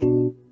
[0.00, 0.43] Hallo,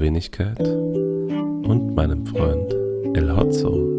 [0.00, 2.72] Wenigkeit und meinem Freund
[3.14, 3.98] El Hotzo.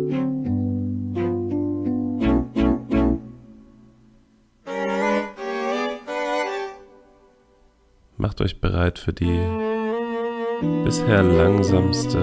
[8.18, 9.40] Macht euch bereit für die
[10.84, 12.22] bisher langsamste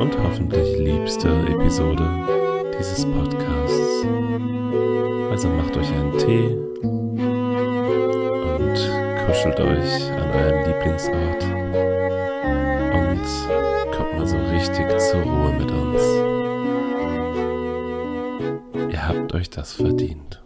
[0.00, 2.08] und hoffentlich liebste Episode
[2.78, 4.06] dieses Podcasts.
[5.30, 6.56] Also macht euch einen Tee
[8.58, 11.44] und kuschelt euch an euren Lieblingsort
[14.78, 16.02] richtig zur Ruhe mit uns.
[18.92, 20.42] Ihr habt euch das verdient.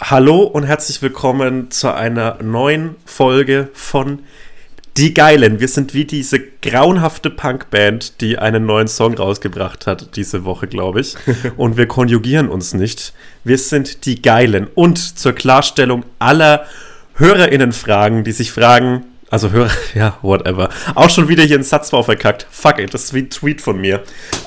[0.00, 4.24] Hallo und herzlich willkommen zu einer neuen Folge von
[4.98, 5.58] Die Geilen.
[5.58, 11.00] Wir sind wie diese grauenhafte Punkband, die einen neuen Song rausgebracht hat diese Woche, glaube
[11.00, 11.16] ich.
[11.56, 13.14] Und wir konjugieren uns nicht.
[13.42, 14.66] Wir sind Die Geilen.
[14.74, 16.66] Und zur Klarstellung aller
[17.14, 20.68] HörerInnen-Fragen, die sich fragen, also Hörer, ja, whatever.
[20.94, 22.46] Auch schon wieder hier einen Satz drauf verkackt.
[22.50, 24.02] Fuck it, das ist wie ein Tweet von mir.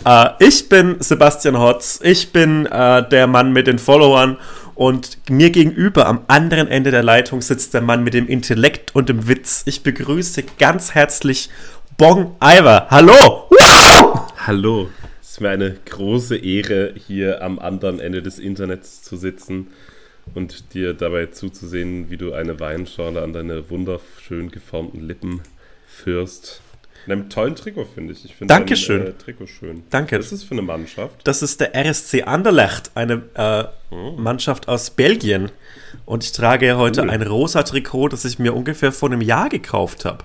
[0.06, 2.00] Äh, ich bin Sebastian Hotz.
[2.04, 4.38] Ich bin äh, der Mann mit den Followern
[4.76, 9.10] und mir gegenüber am anderen Ende der Leitung sitzt der Mann mit dem Intellekt und
[9.10, 9.64] dem Witz.
[9.66, 11.50] Ich begrüße ganz herzlich
[11.98, 12.88] Bong Iver.
[12.90, 13.50] Hallo!
[14.38, 14.90] Hallo,
[15.22, 19.68] es ist mir eine große Ehre, hier am anderen Ende des Internets zu sitzen
[20.34, 25.42] und dir dabei zuzusehen, wie du eine Weinschorle an deine wunderschön geformten Lippen
[25.88, 26.62] führst.
[27.06, 28.26] In einem tollen Trikot, finde ich.
[28.26, 29.00] Ich finde Dankeschön.
[29.00, 29.84] dein, äh, Trikot schön.
[29.92, 30.18] Danke.
[30.18, 31.16] Was ist das für eine Mannschaft?
[31.24, 33.66] Das ist der RSC Anderlecht, eine äh,
[34.18, 35.52] Mannschaft aus Belgien.
[36.06, 37.10] Und ich trage heute Cool.
[37.12, 40.24] ein rosa Trikot, das ich mir ungefähr vor einem Jahr gekauft habe.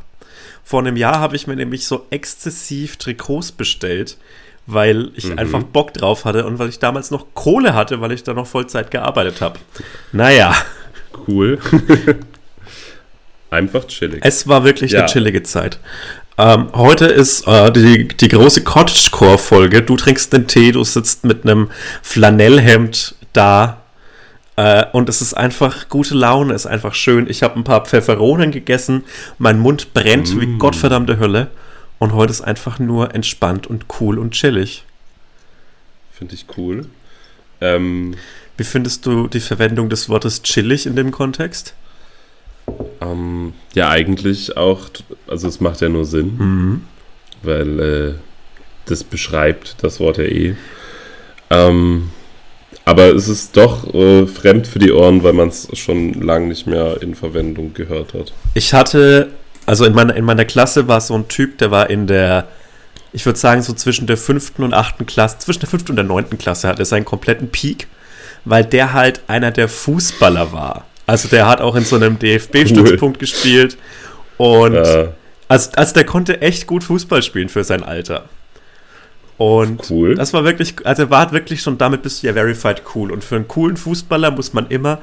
[0.64, 4.16] Vor einem Jahr habe ich mir nämlich so exzessiv Trikots bestellt,
[4.66, 8.22] weil ich einfach Bock drauf hatte und weil ich damals noch Kohle hatte, weil ich
[8.22, 9.58] da noch Vollzeit gearbeitet habe.
[10.12, 10.54] Naja,
[11.26, 11.58] Cool.
[13.50, 14.20] Einfach chillig.
[14.24, 15.00] es war wirklich Ja.
[15.00, 15.80] eine chillige Zeit.
[16.40, 19.82] Ähm, heute ist äh, die, die große Cottagecore-Folge.
[19.82, 21.70] Du trinkst den Tee, du sitzt mit einem
[22.00, 23.82] Flanellhemd da.
[24.56, 27.28] Äh, und es ist einfach gute Laune, es ist einfach schön.
[27.28, 29.04] Ich habe ein paar Pfefferonen gegessen,
[29.36, 31.48] mein Mund brennt wie gottverdammte Hölle.
[31.98, 34.84] Und heute ist einfach nur entspannt und cool und chillig.
[36.10, 36.86] Finde ich cool.
[37.60, 38.14] Ähm,
[38.56, 41.74] Wie findest du die Verwendung des Wortes chillig in dem Kontext?
[43.00, 44.88] Ähm, ja, eigentlich auch,
[45.26, 46.82] also es macht ja nur Sinn, Mhm.
[47.42, 48.14] weil äh,
[48.86, 50.54] das beschreibt das Wort ja eh.
[51.50, 52.10] Ähm,
[52.84, 56.66] aber es ist doch äh, fremd für die Ohren, weil man es schon lange nicht
[56.66, 58.32] mehr in Verwendung gehört hat.
[58.54, 59.28] Ich hatte,
[59.66, 62.48] also in meiner, in meiner Klasse war so ein Typ, der war in der,
[63.12, 66.04] ich würde sagen, so zwischen der fünften und achten Klasse, zwischen der fünften und der
[66.04, 67.86] neunten Klasse hatte er seinen kompletten Peak,
[68.44, 70.86] weil der halt einer der Fußballer war.
[71.10, 73.76] Also der hat auch in so einem DFB-Stützpunkt gespielt
[74.36, 75.08] und Äh,
[75.48, 78.26] also, also der konnte echt gut Fußball spielen für sein Alter.
[79.36, 80.14] Und Cool.
[80.14, 83.10] das war wirklich, also er war wirklich schon damit bist du ja verified cool.
[83.10, 85.00] Und für einen coolen Fußballer muss man immer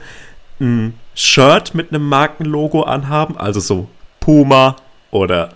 [0.62, 3.90] ein Shirt mit einem Markenlogo anhaben, also so
[4.22, 4.78] Puma
[5.12, 5.50] oder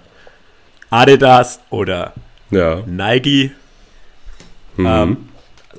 [0.90, 2.12] Adidas oder
[2.50, 2.82] ja.
[2.86, 3.52] Nike.
[4.76, 4.86] Mhm.
[4.86, 5.18] Ähm,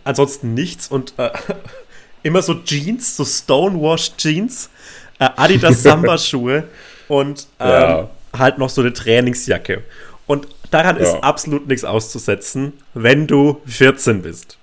[0.05, 1.31] ansonsten nichts und äh,
[2.23, 4.71] immer so Jeans, so Stonewashed Jeans,
[5.19, 6.65] äh, Adidas Samba-Schuhe
[7.09, 8.11] und ähm, Ja.
[8.39, 9.83] halt noch so eine Trainingsjacke.
[10.27, 11.21] Und daran ist Ja.
[11.21, 14.57] absolut nichts auszusetzen, wenn du 14 bist.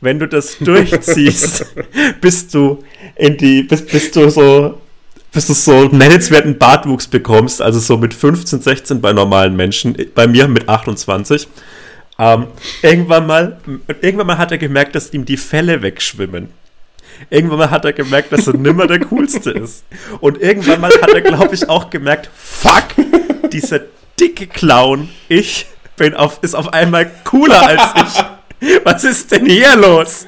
[0.00, 1.66] Wenn du das durchziehst,
[2.20, 2.84] bist du
[3.16, 4.80] in die, bist, bist du so,
[5.32, 10.26] bis du so nennenswerten Bartwuchs bekommst, also so mit 15, 16 bei normalen Menschen, bei
[10.28, 11.48] mir mit 28.
[12.20, 12.46] Ähm,
[12.82, 13.60] irgendwann mal,
[14.00, 16.48] irgendwann mal hat er gemerkt, dass ihm die Fälle wegschwimmen.
[17.30, 19.84] Irgendwann mal hat er gemerkt, dass er nimmer der Coolste ist.
[20.20, 22.84] Und irgendwann mal hat er, glaube ich, auch gemerkt, fuck,
[23.50, 23.80] dieser
[24.18, 25.66] dicke Clown, ich
[25.96, 27.82] bin auf, ist auf einmal cooler als
[28.60, 28.78] ich.
[28.84, 30.26] Was ist denn hier los?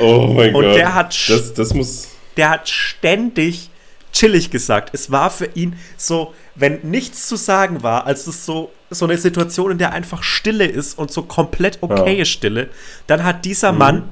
[0.00, 0.76] Oh mein Und Gott.
[0.76, 2.08] der hat das, das muss.
[2.36, 3.70] Der hat ständig
[4.12, 4.90] chillig gesagt.
[4.92, 9.16] Es war für ihn so, wenn nichts zu sagen war, als es so, so eine
[9.16, 12.24] Situation, in der einfach Stille ist und so komplett okay ja.
[12.24, 12.68] Stille,
[13.06, 13.78] dann hat dieser mhm.
[13.78, 14.08] Mann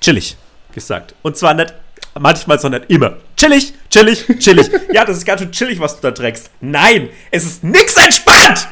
[0.00, 0.36] chillig
[0.72, 1.14] gesagt.
[1.22, 1.74] Und zwar nicht
[2.18, 3.14] manchmal, sondern immer.
[3.36, 4.70] Chillig, chillig, chillig.
[4.92, 6.50] ja, das ist ganz schön chillig, was du da trägst.
[6.60, 8.68] Nein, es ist nix entspannt!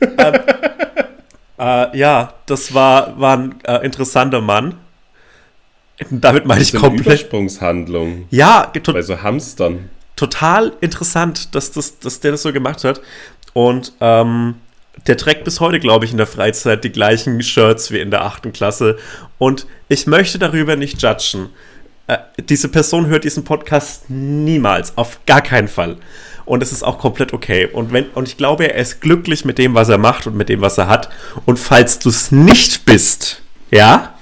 [0.18, 0.40] ähm,
[1.58, 4.74] äh, ja, das war, war ein äh, interessanter Mann.
[6.08, 7.06] Damit meine ich komplett.
[7.06, 8.26] Übersprungshandlung.
[8.30, 9.90] Ja, bei so Hamstern.
[10.16, 13.02] Total interessant, dass, das, dass der das so gemacht hat.
[13.52, 14.54] Und ähm,
[15.06, 18.24] der trägt bis heute, glaube ich, in der Freizeit die gleichen Shirts wie in der
[18.24, 18.98] achten Klasse.
[19.38, 21.50] Und ich möchte darüber nicht judgen.
[22.06, 25.96] Äh, diese Person hört diesen Podcast niemals, auf gar keinen Fall.
[26.44, 27.66] Und es ist auch komplett okay.
[27.66, 30.48] Und, wenn, und ich glaube, er ist glücklich mit dem, was er macht und mit
[30.48, 31.08] dem, was er hat.
[31.46, 34.14] Und falls du es nicht bist, ja,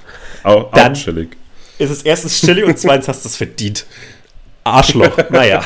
[0.43, 1.35] auch, dann chillig.
[1.79, 3.85] ist es erstens chillig und zweitens hast du es verdient.
[4.63, 5.17] Arschloch.
[5.29, 5.63] Naja.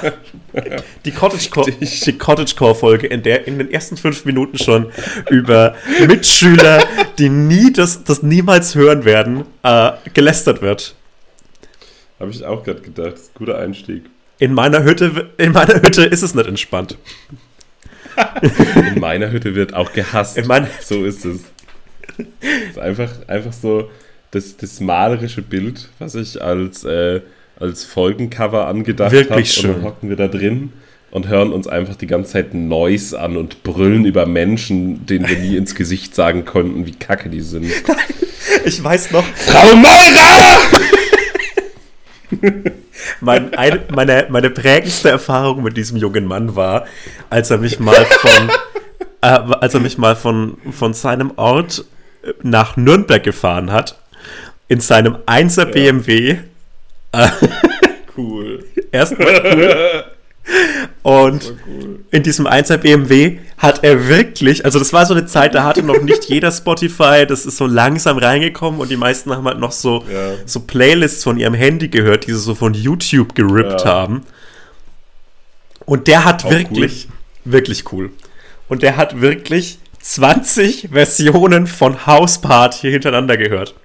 [1.06, 4.92] Die Cottagecore-Folge, Cottage in der in den ersten fünf Minuten schon
[5.30, 5.76] über
[6.08, 6.86] Mitschüler,
[7.18, 10.96] die nie das, das niemals hören werden, äh, gelästert wird.
[12.20, 13.14] Habe ich auch gerade gedacht.
[13.14, 14.04] Das guter Einstieg.
[14.40, 16.98] In meiner Hütte, in meiner Hütte ist es nicht entspannt.
[18.76, 20.38] in meiner Hütte wird auch gehasst.
[20.82, 21.42] so ist es.
[22.18, 23.90] Es ist einfach, einfach so
[24.32, 27.22] das, das malerische Bild, was ich als äh,
[27.64, 29.12] als Folgencover angedacht.
[29.12, 29.70] Wirklich schön.
[29.70, 30.74] Und dann hocken wir da drin
[31.12, 35.40] und hören uns einfach die ganze Zeit Noise an und brüllen über Menschen, denen wir
[35.40, 37.72] nie ins Gesicht sagen konnten, wie kacke die sind.
[38.66, 39.26] Ich weiß noch.
[39.36, 40.58] Frau Meurer!
[43.22, 46.86] mein, ein, meine, meine prägendste Erfahrung mit diesem jungen Mann war,
[47.30, 48.50] als er mich mal von,
[49.22, 51.84] äh, als er mich mal von, von seinem Ort
[52.42, 53.98] nach Nürnberg gefahren hat,
[54.70, 55.66] in seinem 1er ja.
[55.66, 56.38] BMW
[58.18, 58.66] cool.
[58.92, 60.04] Erstmal cool.
[61.04, 62.00] Und cool.
[62.12, 65.84] in diesem 1er BMW hat er wirklich, also das war so eine Zeit, da hatte
[65.84, 69.72] noch nicht jeder Spotify, das ist so langsam reingekommen und die meisten haben halt noch
[69.72, 70.34] so, ja.
[70.46, 73.86] so Playlists von ihrem Handy gehört, die sie so von YouTube gerippt ja.
[73.86, 74.24] haben.
[75.86, 77.08] Und der hat Auch wirklich,
[77.46, 77.52] cool.
[77.52, 78.12] wirklich cool.
[78.68, 83.76] Und der hat wirklich 20 Versionen von House Party hintereinander gehört.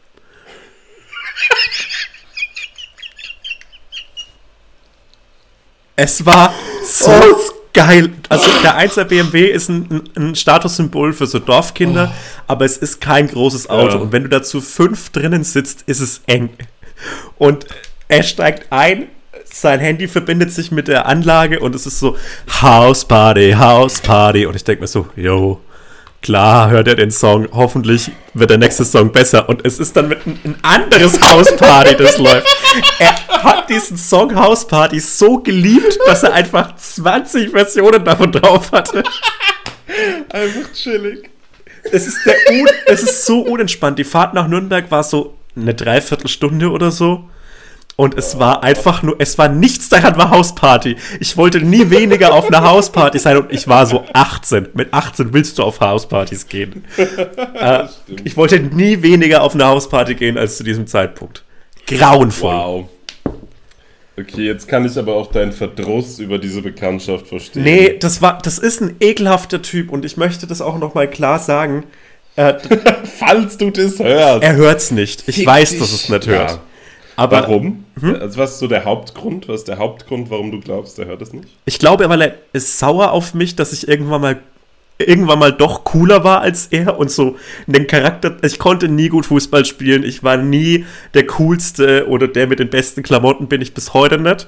[5.98, 6.54] Es war
[6.84, 7.36] so oh.
[7.72, 8.10] geil.
[8.28, 12.42] Also der 1er BMW ist ein, ein Statussymbol für so Dorfkinder, oh.
[12.46, 13.96] aber es ist kein großes Auto.
[13.96, 14.02] Ja.
[14.02, 16.50] Und wenn du dazu fünf drinnen sitzt, ist es eng.
[17.36, 17.66] Und
[18.06, 19.08] er steigt ein,
[19.44, 22.16] sein Handy verbindet sich mit der Anlage und es ist so
[22.62, 24.46] House Party, House Party.
[24.46, 25.60] Und ich denke mir so, yo,
[26.20, 29.48] Klar hört er den Song, hoffentlich wird der nächste Song besser.
[29.48, 32.46] Und es ist dann mit ein, ein anderes Hausparty, das läuft.
[32.98, 39.02] Er hat diesen Song Hausparty so geliebt, dass er einfach 20 Versionen davon drauf hatte.
[40.30, 41.30] Einfach chillig.
[41.90, 42.34] Es ist, der
[42.86, 43.98] es ist so unentspannt.
[43.98, 47.28] Die Fahrt nach Nürnberg war so eine Dreiviertelstunde oder so.
[48.00, 50.94] Und es war einfach nur, es war nichts daran, war Hausparty.
[51.18, 54.68] Ich wollte nie weniger auf einer Hausparty sein und ich war so 18.
[54.74, 56.84] Mit 18 willst du auf Hauspartys gehen.
[56.96, 57.86] äh,
[58.22, 61.42] ich wollte nie weniger auf eine Hausparty gehen als zu diesem Zeitpunkt.
[61.88, 62.54] Grauenvoll.
[62.54, 62.88] Wow.
[64.16, 67.64] Okay, jetzt kann ich aber auch deinen Verdruss über diese Bekanntschaft verstehen.
[67.64, 71.40] Nee, das war, das ist ein ekelhafter Typ und ich möchte das auch nochmal klar
[71.40, 71.82] sagen.
[72.36, 72.54] Äh,
[73.18, 74.44] Falls du das hörst.
[74.44, 75.24] Er hört's nicht.
[75.26, 75.80] Ich Fick weiß, dich.
[75.80, 76.50] dass es nicht hört.
[76.52, 76.60] Ja.
[77.18, 77.84] Aber, Warum?
[77.98, 78.14] Hm?
[78.14, 79.48] Also was ist so der Hauptgrund?
[79.48, 81.48] Was ist der Hauptgrund, warum du glaubst, er hört es nicht?
[81.64, 84.38] Ich glaube, weil er ist sauer auf mich, dass ich irgendwann mal
[84.98, 88.36] irgendwann mal doch cooler war als er und so den Charakter.
[88.42, 90.04] Ich konnte nie gut Fußball spielen.
[90.04, 94.18] Ich war nie der coolste oder der mit den besten Klamotten bin ich bis heute
[94.18, 94.46] nicht.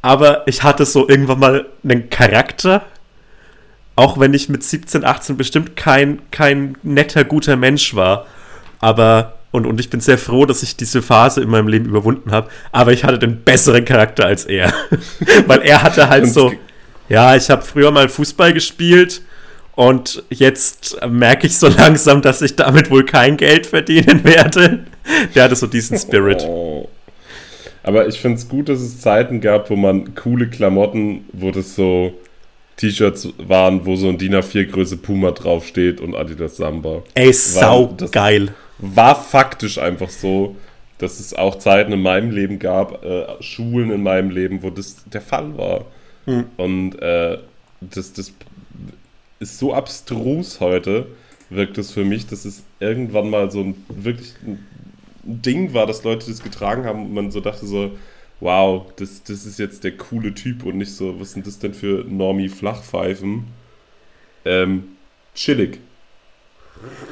[0.00, 2.86] Aber ich hatte so irgendwann mal einen Charakter.
[3.96, 8.26] Auch wenn ich mit 17, 18 bestimmt kein, kein netter, guter Mensch war.
[8.78, 12.32] Aber und, und ich bin sehr froh, dass ich diese Phase in meinem Leben überwunden
[12.32, 12.50] habe.
[12.72, 14.74] Aber ich hatte den besseren Charakter als er.
[15.46, 16.52] Weil er hatte halt so,
[17.08, 19.22] ja, ich habe früher mal Fußball gespielt
[19.76, 24.86] und jetzt merke ich so langsam, dass ich damit wohl kein Geld verdienen werde.
[25.36, 26.42] Der hatte so diesen Spirit.
[26.48, 26.88] Oh.
[27.84, 31.76] Aber ich finde es gut, dass es Zeiten gab, wo man coole Klamotten, wo das
[31.76, 32.12] so
[32.78, 37.04] T-Shirts waren, wo so ein DIN A4 Größe Puma draufsteht und Adidas Samba.
[37.14, 40.56] Ey, sau geil war faktisch einfach so,
[40.98, 45.04] dass es auch Zeiten in meinem Leben gab, äh, Schulen in meinem Leben, wo das
[45.06, 45.84] der Fall war.
[46.24, 46.44] Hm.
[46.56, 47.38] Und äh,
[47.80, 48.32] das, das
[49.40, 51.06] ist so abstrus heute,
[51.50, 54.64] wirkt es für mich, dass es irgendwann mal so ein wirklich ein
[55.24, 57.92] Ding war, dass Leute das getragen haben und man so dachte so,
[58.40, 61.74] wow, das, das ist jetzt der coole Typ und nicht so, was sind das denn
[61.74, 63.44] für Normie Flachpfeifen?
[64.44, 64.84] Ähm,
[65.34, 65.78] chillig.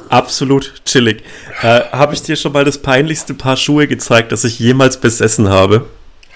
[0.09, 1.23] Absolut chillig.
[1.62, 5.49] Äh, habe ich dir schon mal das peinlichste Paar Schuhe gezeigt, das ich jemals besessen
[5.49, 5.87] habe?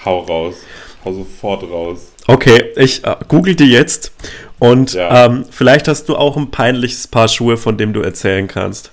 [0.05, 0.57] Hau raus.
[1.05, 2.13] Hau sofort raus.
[2.27, 4.13] Okay, ich äh, google dir jetzt
[4.59, 5.27] und Ja.
[5.27, 8.91] ähm, vielleicht hast du auch ein peinliches Paar Schuhe, von dem du erzählen kannst.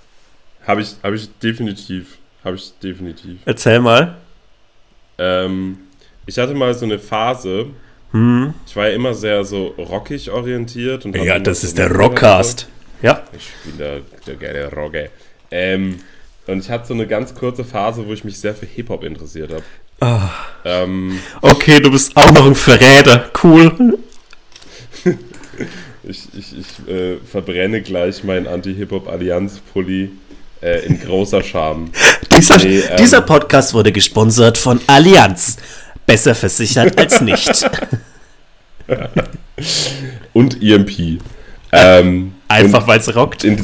[0.67, 2.17] Habe ich, hab ich definitiv.
[2.43, 3.38] Habe ich definitiv.
[3.45, 4.15] Erzähl mal.
[5.17, 5.77] Ähm,
[6.25, 7.67] ich hatte mal so eine Phase,
[8.12, 8.53] Hm.
[8.67, 11.05] ich war ja immer sehr so rockig orientiert.
[11.05, 12.67] Und Ja, das so ist der Rockcast.
[13.03, 13.22] Ja.
[13.38, 15.10] Ich bin der, der geile Rogge.
[15.51, 16.00] Ähm,
[16.48, 19.51] und ich hatte so eine ganz kurze Phase, wo ich mich sehr für Hip-Hop interessiert
[19.51, 19.63] habe.
[20.00, 20.29] Ah.
[20.65, 23.29] Ähm, Okay, du bist auch noch ein Verräter.
[23.43, 24.00] Cool.
[26.03, 30.12] ich ich, ich äh, verbrenne gleich meinen Anti-Hip-Hop-Allianz-Pulli
[30.62, 31.91] äh, in großer Scham.
[32.36, 35.57] Dieser, Nee, ähm, dieser Podcast wurde gesponsert von Allianz.
[36.05, 37.69] Besser versichert als nicht.
[40.33, 41.22] Und EMP.
[41.73, 43.43] Ähm, Einfach weil es rockt.
[43.43, 43.57] in,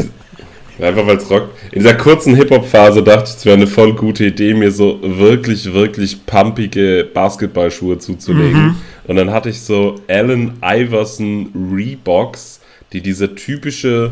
[0.81, 1.49] einfach weil es rockt.
[1.71, 5.73] In dieser kurzen Hip-Hop-Phase dachte ich, es wäre eine voll gute Idee, mir so wirklich,
[5.73, 8.75] wirklich pumpige Basketballschuhe zuzulegen.
[9.07, 12.61] Und dann hatte ich so Allen Iverson Reeboks,
[12.93, 14.11] die diese typische,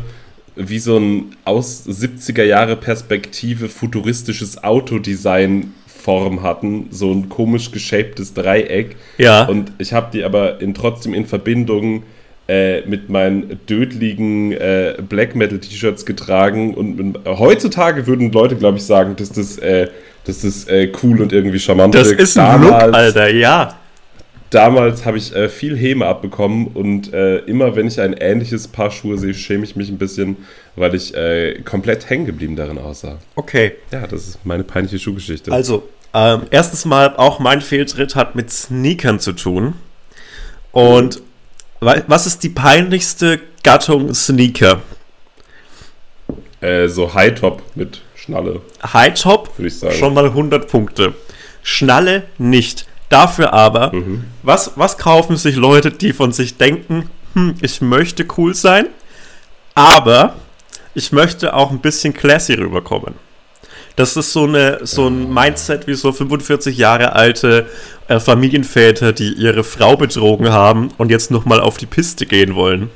[0.56, 8.32] wie so ein aus 70er Jahre Perspektive futuristisches Autodesign Form hatten, so ein komisch geshaptes
[8.32, 8.96] Dreieck.
[9.18, 9.44] Ja.
[9.44, 12.04] Und ich habe die aber in, trotzdem in Verbindung
[12.48, 16.72] äh, mit meinen dödligen äh, Black Metal T-Shirts getragen.
[16.72, 19.88] Und mit, heutzutage würden Leute, glaube ich, sagen, dass das, äh,
[20.24, 22.22] dass das äh, cool und irgendwie charmant Das wirkt.
[22.22, 23.78] ist ein Look, Alter, ja.
[24.48, 28.90] Damals habe ich äh, viel Häme abbekommen und äh, immer wenn ich ein ähnliches Paar
[28.90, 30.38] Schuhe sehe, schäme ich mich ein bisschen,
[30.74, 31.12] weil ich
[31.66, 33.18] komplett hängen geblieben darin aussah.
[33.34, 33.72] Okay.
[33.92, 35.52] Ja, das ist meine peinliche Schuhgeschichte.
[35.52, 39.74] Also, ähm, erstens mal, auch mein Fehltritt hat mit Sneakern zu tun.
[40.72, 41.20] Und
[41.80, 44.80] was ist die peinlichste Gattung Sneaker?
[46.60, 48.60] äh, so High-Top mit Schnalle,
[48.92, 49.94] High Top, würde ich sagen.
[49.94, 51.14] schon mal 100 Punkte.
[51.62, 52.86] Schnalle nicht.
[53.08, 54.24] Dafür aber, Mhm.
[54.42, 58.86] was, was kaufen sich Leute, die von sich denken, hm, ich möchte cool sein,
[59.74, 60.34] aber
[60.94, 63.14] ich möchte auch ein bisschen classy rüberkommen.
[63.98, 67.66] Das ist so, eine, so ein Mindset wie so 45 Jahre alte
[68.06, 72.90] äh, Familienväter, die ihre Frau betrogen haben und jetzt nochmal auf die Piste gehen wollen.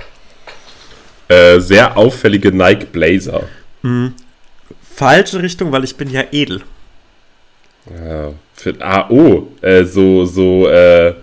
[1.27, 3.49] Äh, sehr auffällige Nike Blazer.
[4.95, 6.63] Falsche Richtung, weil ich bin ja edel.
[7.91, 11.15] Ja, für, ah, oh, äh, so, so, äh,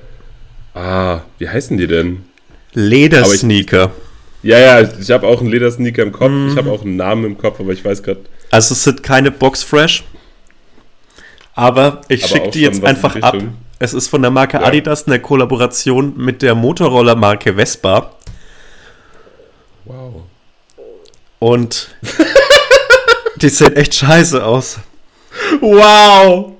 [0.74, 2.26] ah, wie heißen die denn?
[2.74, 3.94] Ledersneaker.
[4.44, 7.38] Ja, ja, ich habe auch einen Ledersneaker im Kopf, ich habe auch einen Namen im
[7.38, 8.20] Kopf, aber ich weiß gerade,
[8.52, 10.04] Also es sind keine Box Fresh.
[11.54, 13.36] Aber ich schicke die jetzt in einfach ab.
[13.80, 14.66] Es ist von der Marke Ja.
[14.66, 18.12] Adidas eine Kollaboration mit der Motorroller-Marke Vespa.
[19.86, 20.24] wow.
[21.40, 21.96] Und
[23.38, 24.80] die sehen echt scheiße aus.
[25.62, 26.54] Wow!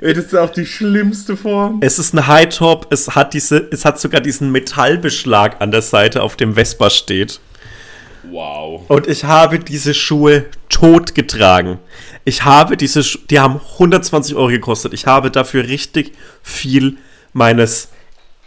[0.00, 1.78] Ey, das ist auch die schlimmste Form.
[1.80, 5.80] Es ist ein High Top, es hat diese, es hat sogar diesen Metallbeschlag an der
[5.80, 7.40] Seite, auf dem Vespa steht.
[8.30, 8.82] Wow.
[8.88, 11.78] Und ich habe diese Schuhe tot getragen.
[12.24, 14.92] Ich habe diese Schuhe, die haben 120 Euro gekostet.
[14.94, 16.96] Ich habe dafür richtig viel
[17.32, 17.88] meines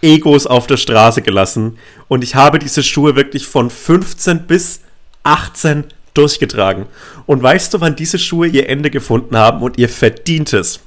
[0.02, 1.78] Egos auf der Straße gelassen.
[2.08, 4.82] Und ich habe diese Schuhe wirklich von 15 bis
[5.24, 6.86] 18 durchgetragen.
[7.26, 10.80] Und weißt du, wann diese Schuhe ihr Ende gefunden haben und ihr verdientes?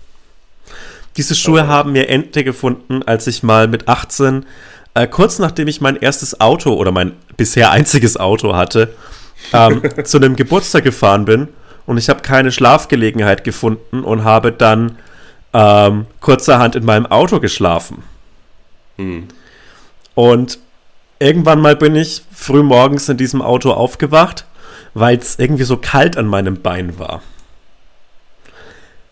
[1.17, 1.67] Diese Schuhe Oh.
[1.67, 4.47] haben ihr Ende gefunden, als ich mal mit 18,
[4.95, 8.95] äh, kurz nachdem ich mein erstes Auto oder mein bisher einziges Auto hatte,
[9.53, 11.49] ähm, zu einem Geburtstag gefahren bin
[11.87, 14.99] und ich habe keine Schlafgelegenheit gefunden und habe dann
[15.53, 18.03] ähm, kurzerhand in meinem Auto geschlafen.
[18.97, 19.29] Hm.
[20.15, 20.59] Und
[21.19, 24.47] irgendwann mal bin ich früh morgens in diesem Auto aufgewacht,
[24.95, 27.23] weil es irgendwie so kalt an meinem Bein war.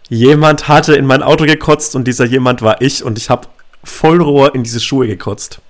[0.09, 3.49] Jemand hatte in mein Auto gekotzt und dieser jemand war ich und ich habe
[3.85, 5.61] Vollrohr in diese Schuhe gekotzt.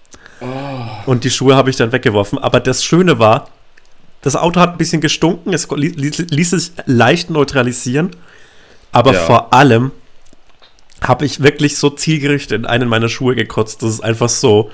[1.11, 2.39] Und die Schuhe habe ich dann weggeworfen.
[2.39, 3.49] Aber das Schöne war,
[4.23, 8.11] das Auto hat ein bisschen gestunken, es li- li- ließ sich leicht neutralisieren.
[8.93, 9.19] Aber Ja.
[9.21, 9.91] vor allem
[11.03, 13.83] habe ich wirklich so zielgerichtet in einen meiner Schuhe gekotzt.
[13.83, 14.71] Das ist einfach so.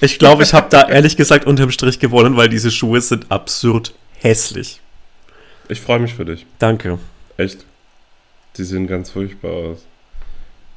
[0.00, 3.92] Ich glaube, ich habe da ehrlich gesagt unterm Strich gewonnen, weil diese Schuhe sind absurd
[4.20, 4.80] hässlich.
[5.68, 6.46] Ich freue mich für dich.
[6.58, 6.98] Danke.
[7.36, 7.66] Echt.
[8.56, 9.84] Die sehen ganz furchtbar aus.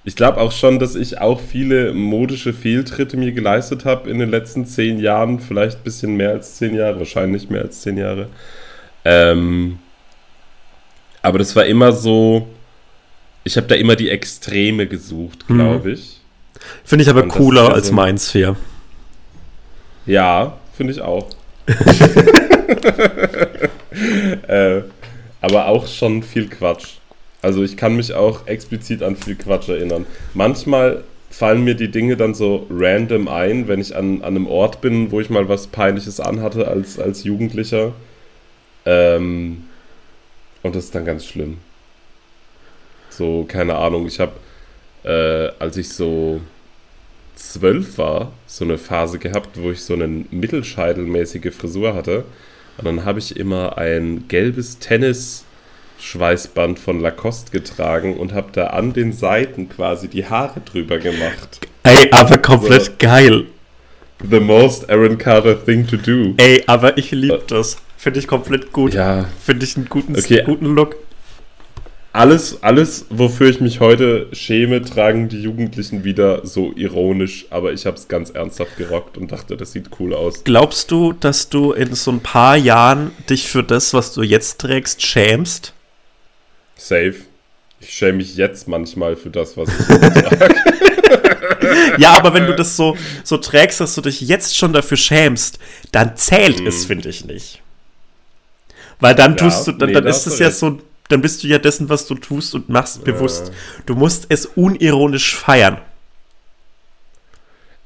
[0.05, 4.29] Ich glaube auch schon, dass ich auch viele modische Fehltritte mir geleistet habe in den
[4.29, 5.39] letzten zehn Jahren.
[5.39, 8.27] Vielleicht ein bisschen mehr als zehn Jahre, wahrscheinlich mehr als zehn Jahre.
[9.05, 9.79] Ähm,
[11.21, 12.47] aber das war immer so,
[13.43, 15.55] ich habe da immer die Extreme gesucht, Mhm.
[15.55, 16.21] glaube ich.
[16.85, 18.55] Finde ich aber Und cooler ja als meins hier.
[20.05, 21.27] Ja, finde ich auch.
[24.47, 24.81] äh,
[25.41, 26.95] aber auch schon viel Quatsch.
[27.41, 30.05] Also ich kann mich auch explizit an viel Quatsch erinnern.
[30.34, 34.81] Manchmal fallen mir die Dinge dann so random ein, wenn ich an, an einem Ort
[34.81, 37.93] bin, wo ich mal was Peinliches anhatte als, als Jugendlicher.
[38.86, 39.65] Ähm,
[40.63, 41.58] und das ist dann ganz schlimm.
[43.10, 44.34] So, keine Ahnung, ich habe,
[45.03, 46.41] äh, als ich so
[47.36, 52.25] zwölf war, so eine Phase gehabt, wo ich so eine mittelscheitelmäßige Frisur hatte.
[52.77, 54.79] Und dann habe ich immer ein gelbes
[55.99, 61.59] Tennis-Schweißband von Lacoste getragen und habe da an den Seiten quasi die Haare drüber gemacht.
[61.83, 62.91] Ey, aber komplett So.
[62.99, 63.45] geil.
[64.29, 66.33] The most Aaron Carter thing to do.
[66.37, 67.77] Ey, aber ich liebe das.
[67.97, 68.93] Finde ich komplett gut.
[68.93, 70.43] Ja, Finde ich einen guten, Okay.
[70.45, 70.95] guten Look.
[72.11, 77.45] alles, alles, wofür ich mich heute schäme, tragen die Jugendlichen wieder so ironisch.
[77.49, 80.43] Aber ich habe es ganz ernsthaft gerockt und dachte, das sieht cool aus.
[80.43, 84.59] Glaubst du, dass du in so ein paar Jahren dich für das, was du jetzt
[84.59, 85.73] trägst, schämst?
[86.79, 87.15] Safe.
[87.81, 90.55] Ich schäme mich jetzt manchmal für das, was ich trage.
[91.98, 95.59] Ja, aber wenn du das so, so trägst, dass du dich jetzt schon dafür schämst,
[95.91, 97.62] dann zählt es, finde ich nicht.
[99.00, 101.43] Weil dann Ja, tust du, dann, nee, dann da ist es ja so, dann bist
[101.43, 103.51] du ja dessen, was du tust und machst bewusst.
[103.86, 105.79] Du musst es unironisch feiern.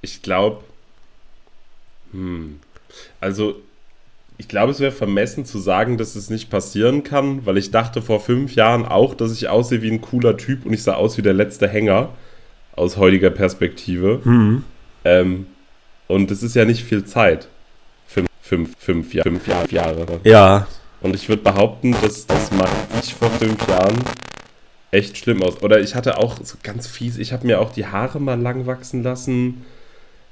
[0.01, 0.63] Ich glaube,
[2.11, 2.59] hm,
[3.19, 3.61] also
[4.37, 8.01] ich glaube, es wäre vermessen zu sagen, dass es nicht passieren kann, weil ich dachte
[8.01, 11.17] vor fünf Jahren auch, dass ich aussehe wie ein cooler Typ und ich sah aus
[11.17, 12.09] wie der letzte Hänger
[12.75, 14.21] aus heutiger Perspektive.
[14.23, 14.63] Hm.
[15.05, 15.47] Ähm,
[16.07, 17.47] und es ist ja nicht viel Zeit.
[18.07, 20.19] Fünf, fünf, fünf, Jahr, fünf Jahr, Jahre.
[20.23, 20.67] Ja,
[21.01, 22.67] Und ich würde behaupten, dass das mein
[23.01, 23.99] ich vor fünf Jahren
[24.91, 25.61] echt schlimm aus.
[25.61, 28.65] Oder ich hatte auch so ganz fies, ich habe mir auch die Haare mal lang
[28.65, 29.65] wachsen lassen.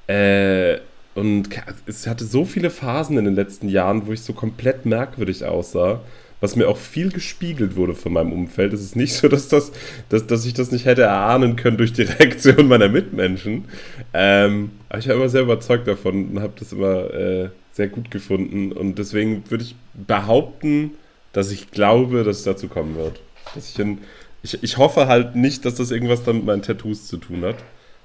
[0.08, 0.78] Äh,
[1.14, 1.50] und
[1.86, 6.02] es hatte so viele Phasen in den letzten Jahren, wo ich so komplett merkwürdig aussah,
[6.40, 8.74] was mir auch viel gespiegelt wurde von meinem Umfeld.
[8.74, 9.72] Es ist nicht so, dass, das,
[10.10, 13.66] dass, dass ich das nicht hätte erahnen können durch die Reaktion meiner Mitmenschen.
[14.14, 18.10] Ähm, aber ich war immer sehr überzeugt davon und habe das immer äh, sehr gut
[18.10, 18.72] gefunden.
[18.72, 20.92] Und deswegen würde ich behaupten,
[21.34, 23.22] dass ich glaube, dass es dazu kommen wird.
[23.54, 24.00] Dass ich, in,
[24.44, 27.58] ich, ich hoffe halt nicht, dass das irgendwas dann mit meinen Tattoos zu tun hat.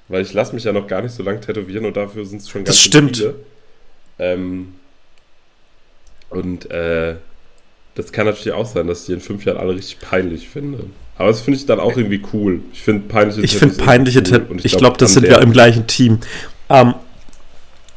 [0.09, 2.49] Weil ich lasse mich ja noch gar nicht so lange tätowieren und dafür sind es
[2.49, 3.17] schon Das ganz stimmt.
[3.17, 3.35] viele.
[4.19, 4.73] Ähm,
[6.29, 7.15] und äh,
[7.95, 10.85] das kann natürlich auch sein, dass ich die in fünf Jahren alle richtig peinlich finde.
[11.17, 12.61] Aber das finde ich dann auch irgendwie cool.
[12.73, 14.23] Ich finde peinliche ich finde peinliche cool.
[14.25, 14.49] Tattoos.
[14.51, 16.19] Und Ich glaube, das an sind wir im gleichen Team.
[16.69, 16.93] Ähm,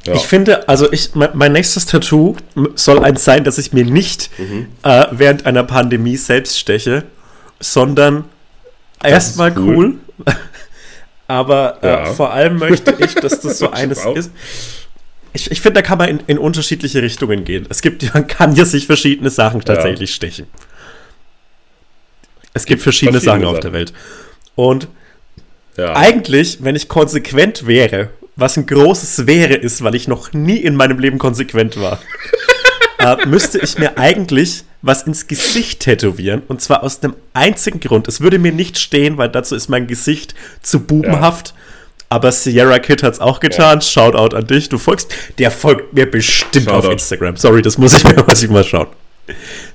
[0.06, 0.14] Ja.
[0.14, 2.34] Ich finde, also ich, mein, mein nächstes Tattoo
[2.74, 4.68] soll eins sein, dass ich mir nicht Mhm.
[4.82, 7.02] äh, während einer Pandemie selbst steche,
[7.60, 8.24] sondern
[9.04, 9.94] erstmal ist cool.
[11.30, 12.04] Aber äh, Ja.
[12.06, 14.32] vor allem möchte ich, dass das so eines ist.
[15.32, 17.66] Ich, ich finde, da kann man in, in unterschiedliche Richtungen gehen.
[17.68, 20.48] Es gibt, man kann ja sich verschiedene Sachen tatsächlich stechen.
[22.52, 23.92] Es gibt verschiedene, verschiedene Sachen auf der Welt.
[24.56, 24.88] Und
[25.76, 25.94] ja.
[25.94, 30.74] eigentlich, wenn ich konsequent wäre, was ein großes wäre, ist, weil ich noch nie in
[30.74, 32.00] meinem Leben konsequent war,
[32.98, 36.42] äh, müsste ich mir eigentlich was ins Gesicht tätowieren.
[36.48, 38.08] Und zwar aus einem einzigen Grund.
[38.08, 41.54] Es würde mir nicht stehen, weil dazu ist mein Gesicht zu bubenhaft.
[42.08, 43.80] Aber Sierra Kid hat es auch getan.
[43.82, 44.68] Shoutout an dich.
[44.68, 45.14] Du folgst.
[45.38, 46.92] Der folgt mir bestimmt auf Shoutout.
[46.92, 47.36] Instagram.
[47.36, 48.88] Sorry, das muss ich mir muss ich mal schauen.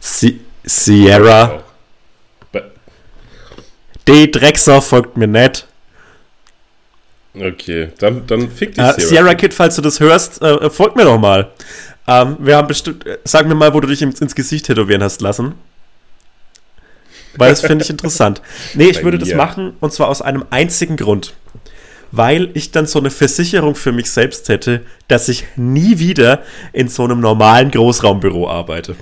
[0.01, 1.63] Si Sierra.
[2.51, 2.71] Be-
[4.07, 5.65] Die Drecksau folgt mir nicht.
[7.37, 11.03] Okay, dann, dann fick dich, Äh, Sierra Kid, falls du das hörst, äh, folg mir
[11.03, 11.49] doch mal.
[12.07, 15.21] Ähm, wir haben bestimmt, äh, sag mir mal, wo du dich ins, Gesicht tätowieren hast
[15.21, 15.55] lassen.
[17.37, 18.41] Weil das finde ich interessant.
[18.75, 19.35] Nee, ich Bei würde das mir.
[19.35, 21.33] machen und zwar aus einem einzigen Grund.
[22.11, 26.87] Weil ich dann so eine Versicherung für mich selbst hätte, dass ich nie wieder in
[26.87, 28.95] so einem normalen Großraumbüro arbeite.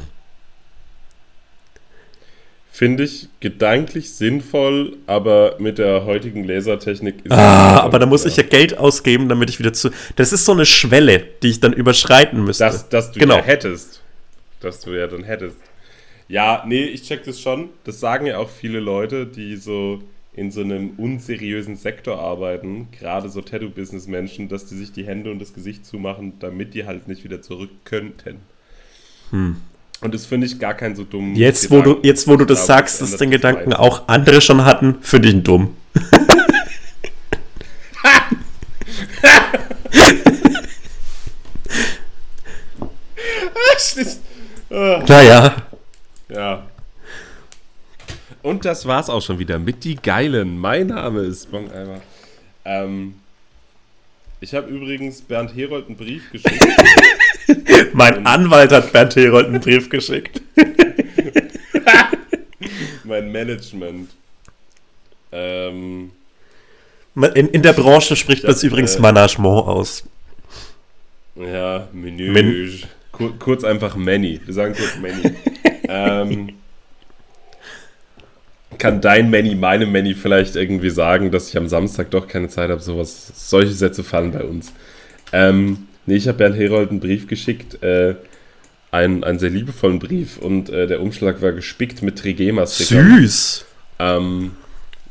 [2.76, 8.36] Finde ich gedanklich sinnvoll, aber mit der heutigen Lasertechnik ist Ah, aber da muss ich
[8.36, 9.92] ja Geld ausgeben, damit ich wieder zu.
[10.16, 12.64] Das ist so eine Schwelle, die ich dann überschreiten müsste.
[12.64, 13.38] Dass, dass du Genau.
[13.38, 14.02] ja hättest.
[14.60, 15.58] Dass du ja dann hättest.
[16.28, 17.70] Ja, nee, ich check das schon.
[17.84, 20.02] Das sagen ja auch viele Leute, die so
[20.34, 25.38] in so einem unseriösen Sektor arbeiten, gerade so Tattoo-Business-Menschen, dass die sich die Hände und
[25.38, 28.38] das Gesicht zumachen, damit die halt nicht wieder zurück könnten.
[30.04, 31.34] Und das finde ich gar kein so dumm.
[31.36, 34.98] Jetzt, wo du, jetzt, wo du das sagst, dass den Gedanken auch andere schon hatten,
[35.02, 35.76] finde ich ihn dumm.
[44.70, 45.56] Naja.
[46.30, 46.68] Ja.
[48.42, 50.58] Und das war's auch schon wieder mit die Geilen.
[50.58, 52.02] Mein Name ist Bon Eimer.
[52.66, 53.16] Ähm,
[54.42, 56.62] Ich habe übrigens Bernd Herold einen Brief geschickt.
[57.94, 60.42] mein Anwalt hat Bernd Herold einen Brief geschickt.
[63.04, 64.10] mein Management.
[65.32, 66.12] Ähm,
[67.16, 70.04] in, in der Branche spricht man es übrigens äh, Management aus.
[71.36, 72.32] Ja, Menü.
[72.32, 74.42] Men Kur kurz einfach Manny.
[74.44, 75.36] Wir sagen kurz Manny.
[75.88, 76.50] ähm,
[78.80, 82.72] kann dein Manny meinem Manny vielleicht irgendwie sagen, dass ich am Samstag doch keine Zeit
[82.72, 82.82] habe?
[82.82, 84.74] Sowas, solche Sätze fallen bei uns.
[85.32, 87.82] Ähm, nee, ich habe Bernd Herold einen Brief geschickt.
[87.84, 88.16] Äh,
[88.94, 93.18] einen, einen sehr liebevollen Brief und äh, der Umschlag war gespickt mit Trigema-Stickern.
[93.22, 93.66] Süß!
[93.98, 94.52] Ähm,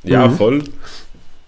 [0.04, 0.36] ja, mhm.
[0.36, 0.64] voll.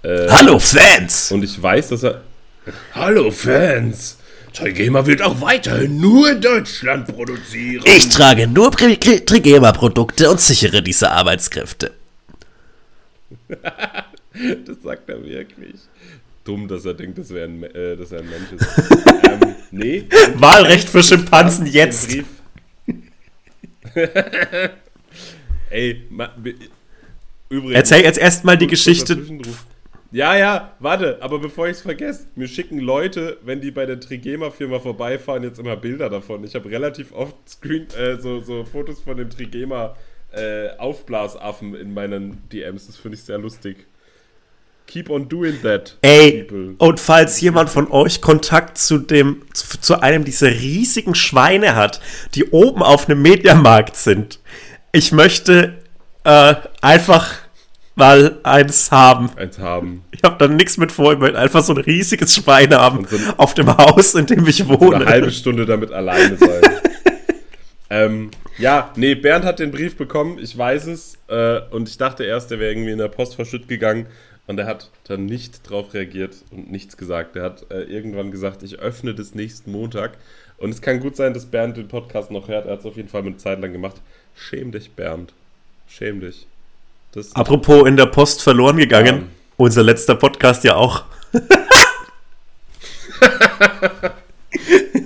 [0.03, 1.31] Äh, Hallo Fans!
[1.31, 2.23] Und ich weiß, dass er.
[2.95, 4.19] Hallo Fans!
[4.53, 7.85] Trigema wird auch weiterhin nur in Deutschland produzieren.
[7.87, 11.93] Ich trage nur Trigema-Produkte und sichere diese Arbeitskräfte.
[13.49, 15.75] das sagt er wirklich.
[16.45, 18.67] Dumm, dass er denkt, dass er ein, äh, dass er ein Mensch ist.
[19.25, 20.05] ähm, nee.
[20.37, 22.17] Wahlrecht für Schimpansen jetzt.
[25.71, 26.03] Ey,
[27.49, 27.75] übrigens.
[27.75, 29.17] Erzähl jetzt erstmal die Geschichte
[30.15, 33.99] ja, ja, warte, aber bevor ich es vergesse, mir schicken Leute, wenn die bei der
[33.99, 36.45] Trigema-Firma vorbeifahren, jetzt immer Bilder davon.
[36.45, 39.97] Ich habe relativ oft Screen, äh, so, so Fotos von dem Trigema
[40.31, 42.87] äh, Aufblasaffen in meinen DMs.
[42.87, 43.89] Das finde ich sehr lustig.
[44.87, 45.97] Keep on doing that.
[46.03, 46.75] Ey, people.
[46.79, 52.01] und falls jemand von euch Kontakt zu dem, zu, zu einem dieser riesigen Schweine hat,
[52.35, 54.41] die oben auf einem Mediamarkt sind,
[54.93, 55.79] ich möchte
[56.25, 57.35] äh, einfach
[57.95, 59.31] mal eins haben.
[59.37, 60.05] Eins haben.
[60.11, 63.17] Ich habe da nichts mit vor, ich möchte einfach so ein riesiges Schwein haben so
[63.17, 64.97] ein, auf dem Haus, in dem ich wohne.
[64.97, 66.63] Eine halbe Stunde damit alleine sein.
[67.91, 71.19] ähm, ja, nee, Bernd hat den Brief bekommen, ich weiß es.
[71.29, 74.07] Äh, und ich dachte erst, der wäre irgendwie in der Post verschütt gegangen.
[74.47, 77.37] Und er hat dann nicht drauf reagiert und nichts gesagt.
[77.37, 80.19] Er hat äh, irgendwann gesagt, ich öffne das nächsten Montag.
[80.59, 82.67] Und es kann gut sein, dass Bernd den Podcast noch hört.
[82.67, 83.97] Er hat es auf jeden Fall eine Zeit lang gemacht.
[84.37, 85.33] Schäm dich, Bernd.
[85.89, 86.47] Schäm dich.
[87.13, 89.23] Das Apropos in der Post verloren gegangen, ja.
[89.57, 91.05] unser letzter Podcast ja auch.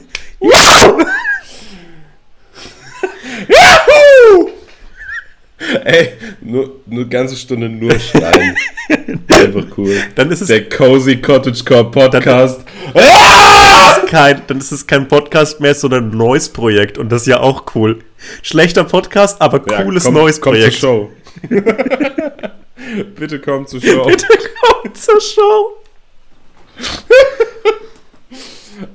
[5.84, 8.56] Ey, nur eine ganze Stunde nur schreien.
[9.28, 9.96] Einfach cool.
[10.14, 12.60] Dann ist es der Cozy Cottagecore Podcast.
[12.94, 13.96] Dann, ah!
[13.98, 17.28] ist kein, dann ist es kein Podcast mehr, sondern ein neues Projekt und das ist
[17.28, 18.00] ja auch cool.
[18.42, 20.80] Schlechter Podcast, aber cooles ja, komm, neues Projekt.
[20.80, 21.08] Komm
[21.40, 21.50] zur Show.
[23.16, 24.04] Bitte komm zur Show.
[24.06, 24.26] Bitte
[24.60, 25.76] komm zur Show.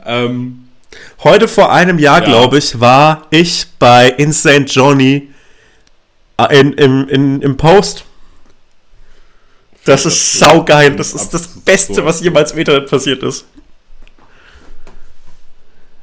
[0.05, 0.59] ähm,
[1.23, 2.25] Heute vor einem Jahr, ja.
[2.25, 5.29] glaube ich, war ich bei Insane Johnny
[6.51, 8.05] in, in, in, im Post.
[9.85, 10.95] Das, das ist saugeil.
[10.95, 13.45] Das ist das Beste, was jemals im Internet passiert ist.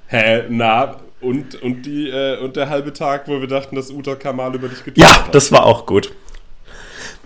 [0.06, 4.14] Hä, na, und, und, die, äh, und der halbe Tag, wo wir dachten, dass Uta
[4.16, 5.26] Kamal über dich getötet ja, hat.
[5.26, 6.12] Ja, das war auch gut.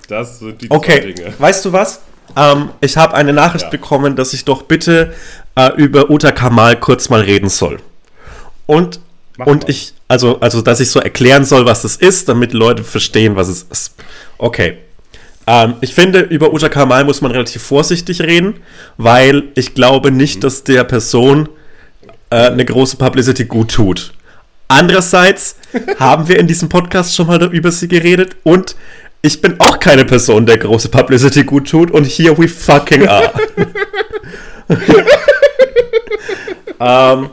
[0.08, 1.00] Das sind die okay.
[1.00, 1.34] zwei Dinge.
[1.38, 2.02] Weißt du was?
[2.36, 3.70] Ähm, ich habe eine Nachricht ja.
[3.70, 5.14] bekommen, dass ich doch bitte
[5.54, 7.78] äh, über Uta Kamal kurz mal reden soll.
[8.66, 9.00] Und,
[9.38, 13.36] und ich, also, also, dass ich so erklären soll, was es ist, damit Leute verstehen,
[13.36, 13.94] was es ist.
[14.38, 14.78] Okay.
[15.46, 18.60] Ähm, ich finde, über Uta Kamal muss man relativ vorsichtig reden,
[18.96, 20.40] weil ich glaube nicht, mhm.
[20.40, 21.48] dass der Person
[22.30, 24.12] äh, eine große Publicity gut tut.
[24.68, 25.56] Andererseits
[25.98, 28.76] haben wir in diesem Podcast schon mal über sie geredet und
[29.20, 33.32] ich bin auch keine Person, der große Publicity gut tut und here we fucking are.
[36.80, 37.30] ähm,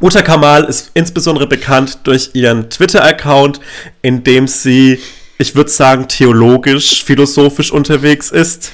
[0.00, 3.60] Uta Kamal ist insbesondere bekannt durch ihren Twitter-Account,
[4.02, 5.00] in dem sie,
[5.38, 8.72] ich würde sagen, theologisch, philosophisch unterwegs ist.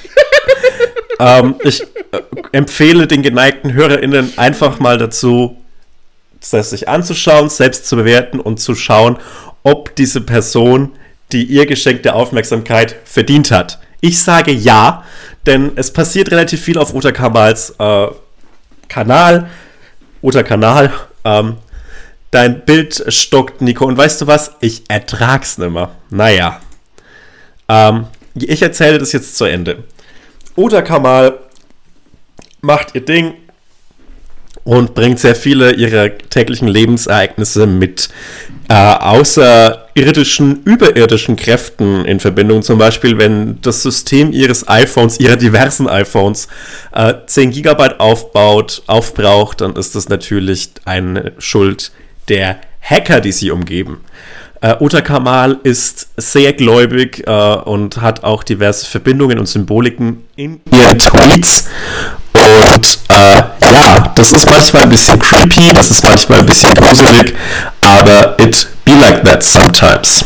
[1.19, 5.57] ähm, ich äh, empfehle den geneigten HörerInnen einfach mal dazu,
[6.49, 9.17] das sich anzuschauen, selbst zu bewerten und zu schauen,
[9.63, 10.91] ob diese Person
[11.31, 13.79] die ihr geschenkte Aufmerksamkeit verdient hat.
[14.01, 15.03] Ich sage ja,
[15.45, 18.07] denn es passiert relativ viel auf Uta Kamals äh,
[18.87, 19.49] Kanal.
[20.21, 20.91] Uta Kanal.
[21.23, 21.57] Ähm,
[22.31, 23.85] dein Bild stockt, Nico.
[23.85, 24.51] Und weißt du was?
[24.61, 25.91] Ich ertrag's nimmer.
[26.09, 26.59] Naja.
[27.67, 29.83] Ähm, ich erzähle das jetzt zu Ende.
[30.55, 31.39] Uta Kamal
[32.61, 33.33] macht ihr Ding,
[34.63, 38.09] und bringt sehr viele ihrer täglichen Lebensereignisse mit
[38.69, 38.73] äh,
[39.95, 42.61] außerirdischen, überirdischen Kräften in Verbindung.
[42.61, 46.47] Zum Beispiel, wenn das System ihres iPhones, ihrer diversen iPhones,
[46.93, 51.91] äh, 10 Gigabyte aufbaut, aufbraucht, dann ist das natürlich eine Schuld
[52.29, 54.01] der Hacker, die sie umgeben.
[54.63, 60.61] Uh, Uta Kamal ist sehr gläubig uh, und hat auch diverse Verbindungen und Symboliken in
[60.71, 61.67] ihren Tweets
[62.51, 67.33] Und äh, ja, das ist manchmal ein bisschen creepy, das ist manchmal ein bisschen gruselig,
[67.79, 70.25] aber it be like that sometimes.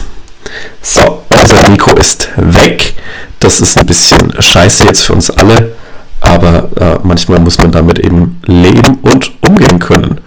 [0.82, 2.96] So, unser Nico ist weg.
[3.40, 5.76] Das ist ein bisschen scheiße jetzt für uns alle,
[6.22, 10.22] aber äh, manchmal muss man damit eben leben und umgehen können.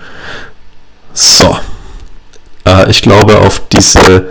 [1.14, 1.58] So,
[2.64, 4.28] äh, ich glaube, auf diese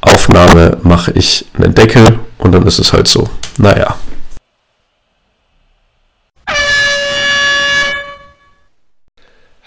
[0.00, 3.28] Aufnahme mache ich einen Deckel und dann ist es halt so.
[3.58, 3.96] Naja.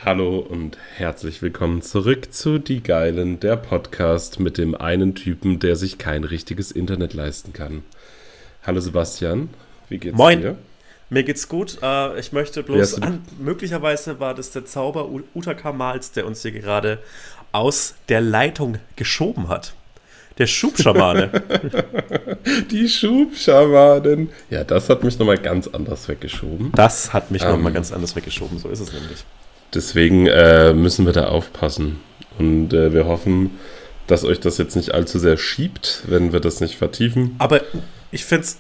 [0.08, 5.76] Hallo und herzlich willkommen zurück zu Die Geilen, der Podcast mit dem einen Typen, der
[5.76, 7.84] sich kein richtiges Internet leisten kann.
[8.64, 9.50] Hallo Sebastian,
[9.90, 10.40] wie geht's Moin.
[10.40, 10.56] dir?
[11.10, 11.80] Mir geht's gut.
[11.84, 16.54] Äh, ich möchte bloß an, möglicherweise war das der Zauber Uta Kamals, der uns hier
[16.54, 17.00] gerade
[17.52, 19.74] aus der Leitung geschoben hat.
[20.38, 21.44] Der Schubschamane.
[22.72, 24.30] Die Schubschamanen.
[24.50, 26.72] Ja, das hat mich nochmal ganz anders weggeschoben.
[26.76, 27.50] Das hat mich Ähm.
[27.50, 29.26] nochmal ganz anders weggeschoben, so ist es nämlich.
[29.74, 32.00] Deswegen äh, müssen wir da aufpassen.
[32.40, 33.52] Und äh, wir hoffen,
[34.08, 37.36] dass euch das jetzt nicht allzu sehr schiebt, wenn wir das nicht vertiefen.
[37.40, 37.62] Aber
[38.12, 38.58] ich finde es,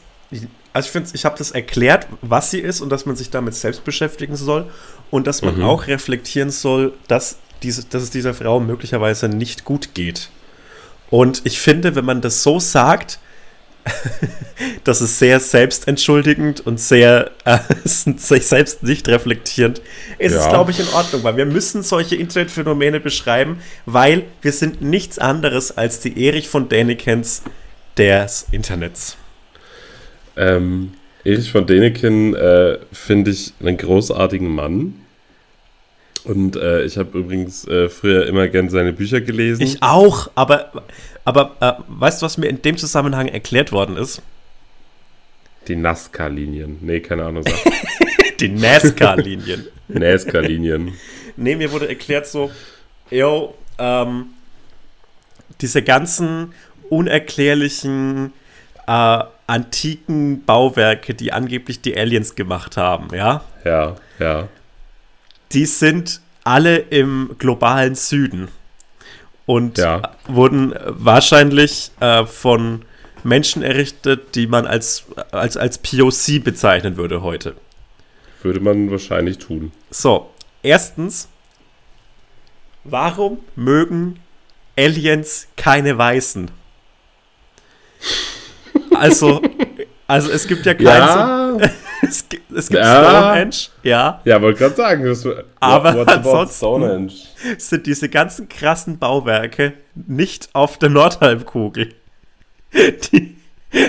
[0.74, 3.56] also ich finde ich habe das erklärt, was sie ist und dass man sich damit
[3.56, 4.66] selbst beschäftigen soll
[5.10, 5.64] und dass man Mhm.
[5.64, 10.30] auch reflektieren soll, dass, diese, dass es dieser Frau möglicherweise nicht gut geht.
[11.10, 13.20] Und ich finde, wenn man das so sagt,
[14.84, 19.82] das ist sehr selbstentschuldigend und sehr äh, sich selbst nicht reflektierend.
[20.18, 20.50] Ist es, Ja.
[20.50, 25.78] glaube ich, in Ordnung, weil wir müssen solche Internetphänomene beschreiben, weil wir sind nichts anderes
[25.78, 27.44] als die Erich von Dänikens
[27.98, 29.18] des Internets.
[30.36, 34.94] Ähm, Erich von Däniken äh, finde ich einen großartigen Mann.
[36.24, 39.62] Und äh, ich habe übrigens äh, früher immer gern seine Bücher gelesen.
[39.62, 40.72] Ich auch, aber,
[41.28, 44.22] aber äh, weißt du, was mir in dem Zusammenhang erklärt worden ist?
[45.68, 46.78] Die NASCAR-Linien.
[46.80, 47.44] Nee, keine Ahnung.
[47.44, 47.54] Sag.
[48.40, 49.68] Die NASCAR-Linien.
[49.90, 50.94] NASCAR-Linien.
[51.36, 52.50] nee, mir wurde erklärt so,
[53.10, 54.28] yo, ähm,
[55.60, 56.54] diese ganzen
[56.90, 58.32] unerklärlichen
[58.88, 64.48] äh, antiken Bauwerke, die angeblich die Aliens gemacht haben, ja, Ja, ja.
[65.52, 68.48] die sind alle im globalen Süden
[69.48, 70.12] und Ja.
[70.28, 72.84] wurden wahrscheinlich äh, von
[73.24, 77.56] Menschen errichtet, die man als, als, als POC bezeichnen würde heute.
[78.44, 79.72] Würde man wahrscheinlich tun.
[79.90, 80.30] So,
[80.62, 81.28] erstens,
[82.84, 84.20] warum mögen
[84.78, 86.52] Aliens keine Weißen?
[88.94, 89.42] Also,
[90.08, 91.58] also es gibt ja keinen Ja,
[92.02, 93.04] es gibt, es gibt Ja.
[93.04, 95.04] Stonehenge, ja, ja wollte gerade sagen.
[95.06, 95.26] Das,
[95.60, 97.12] Aber what Stonehenge?
[97.58, 101.94] sind diese ganzen krassen Bauwerke nicht auf der Nordhalbkugel.
[102.74, 103.38] Die,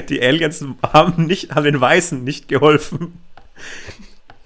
[0.08, 3.18] die Aliens haben, nicht, haben den Weißen nicht geholfen.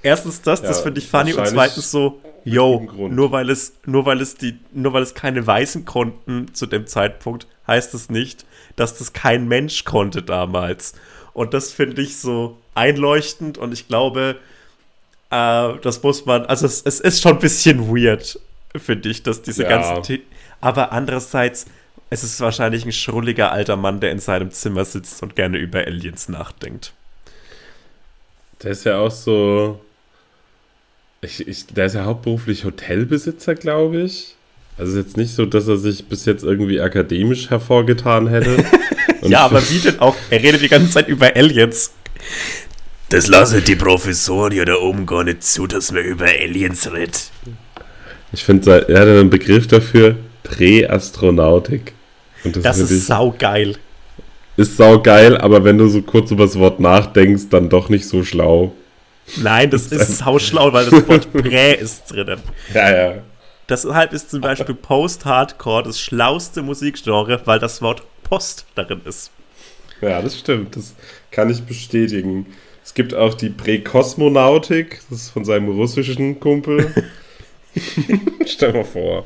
[0.02, 4.04] Erstens das, das Ja, finde ich funny und zweitens so, yo, nur weil es, nur
[4.04, 8.44] weil es die, nur weil es keine Weißen konnten zu dem Zeitpunkt, heißt es nicht,
[8.74, 10.94] dass das kein Mensch konnte damals.
[11.34, 14.36] Und das finde ich so einleuchtend und ich glaube,
[15.30, 18.38] äh, das muss man, also es, es ist schon ein bisschen weird,
[18.76, 19.68] finde ich, dass diese Ja.
[19.68, 20.22] ganzen, The
[20.60, 21.66] aber andererseits,
[22.10, 25.80] es ist wahrscheinlich ein schrulliger alter Mann, der in seinem Zimmer sitzt und gerne über
[25.80, 26.92] Aliens nachdenkt.
[28.62, 29.80] Der ist ja auch so.
[31.20, 34.36] Ich, ich, der ist ja hauptberuflich Hotelbesitzer, glaube ich.
[34.78, 38.64] Also jetzt nicht so, dass er sich bis jetzt irgendwie akademisch hervorgetan hätte.
[39.22, 40.16] Ja, aber wie denn auch?
[40.30, 41.92] Er redet die ganze Zeit über Aliens.
[43.08, 47.30] Das lassen die Professoren hier da oben gar nicht zu, dass man über Aliens redet.
[48.32, 51.92] Ich finde, er hat einen Begriff dafür, Präastronautik.
[52.44, 53.76] Und das, Das ist ich, saugeil.
[54.56, 58.24] ist saugeil, aber wenn du so kurz über das Wort nachdenkst, dann doch nicht so
[58.24, 58.72] schlau.
[59.36, 62.40] Nein, das ist sauschlau, weil das Wort Prä ist drinnen.
[62.74, 63.14] Ja, ja.
[63.68, 69.30] Deshalb ist zum Beispiel Post-Hardcore das schlauste Musikgenre, weil das Wort Post darin ist.
[70.08, 70.74] Ja, das stimmt.
[70.76, 70.94] Das
[71.30, 72.46] kann ich bestätigen.
[72.84, 76.92] Es gibt auch die Präkosmonautik, das ist von seinem russischen Kumpel.
[78.46, 79.24] Stell mal vor.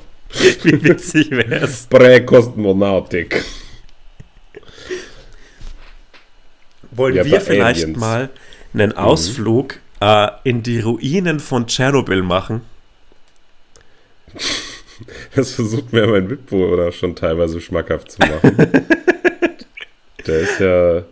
[0.62, 1.86] Wie witzig wäre es.
[1.86, 3.42] Präkosmonautik.
[6.90, 7.98] Wollen Ja, wir vielleicht Aliens.
[7.98, 8.28] mal
[8.74, 12.60] einen Ausflug äh, in die Ruinen von Tschernobyl machen?
[15.34, 18.56] Das versucht mir mein Mitbewohner schon teilweise schmackhaft zu machen.
[20.26, 21.02] Der ist ja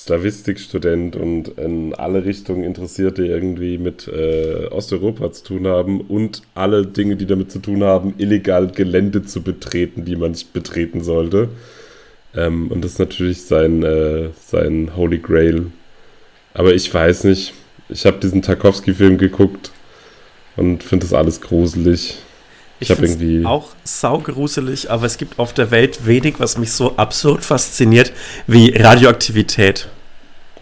[0.00, 6.40] Slavistikstudent und in alle Richtungen interessiert, die irgendwie mit äh, Osteuropa zu tun haben und
[6.54, 11.02] alle Dinge, die damit zu tun haben, illegal Gelände zu betreten, die man nicht betreten
[11.02, 11.50] sollte.
[12.34, 15.66] Ähm, und das ist natürlich sein, äh, sein Holy Grail.
[16.54, 17.52] Aber ich weiß nicht,
[17.90, 19.70] ich habe diesen Tarkovsky-Film geguckt
[20.56, 22.16] und finde das alles gruselig.
[22.80, 26.72] Ich, ich habe irgendwie auch saugruselig, aber es gibt auf der Welt wenig, was mich
[26.72, 28.12] so absurd fasziniert
[28.46, 29.88] wie Radioaktivität.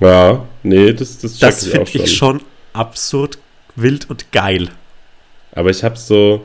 [0.01, 3.39] Ja, nee, das das, das finde ich schon absurd,
[3.77, 4.69] wild und geil.
[5.53, 6.43] Aber ich habe so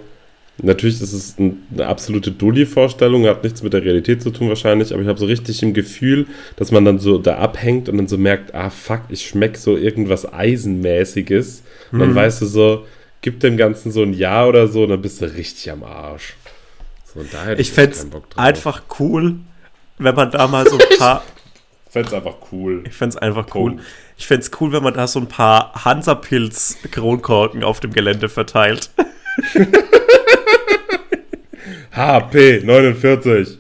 [0.62, 1.56] natürlich das ist eine
[1.86, 5.64] absolute Dulli-Vorstellung, hat nichts mit der Realität zu tun wahrscheinlich, aber ich habe so richtig
[5.64, 9.26] im Gefühl, dass man dann so da abhängt und dann so merkt, ah fuck, ich
[9.26, 11.64] schmecke so irgendwas Eisenmäßiges.
[11.92, 12.16] Und dann mhm.
[12.16, 12.86] weißt du so,
[13.24, 16.36] gib dem Ganzen so ein Jahr oder so und dann bist du richtig am Arsch.
[17.06, 17.26] So,
[17.58, 18.06] ich fände es
[18.38, 19.38] einfach cool,
[19.98, 21.24] wenn man da mal so ein paar.
[21.88, 22.84] ich fände es einfach cool.
[22.86, 23.80] Ich fände es einfach Punkt.
[23.80, 23.86] cool.
[24.18, 28.92] Ich fände es cool, wenn man da so ein paar Hansapilz-Kronkorken auf dem Gelände verteilt.
[31.92, 33.58] HP 49.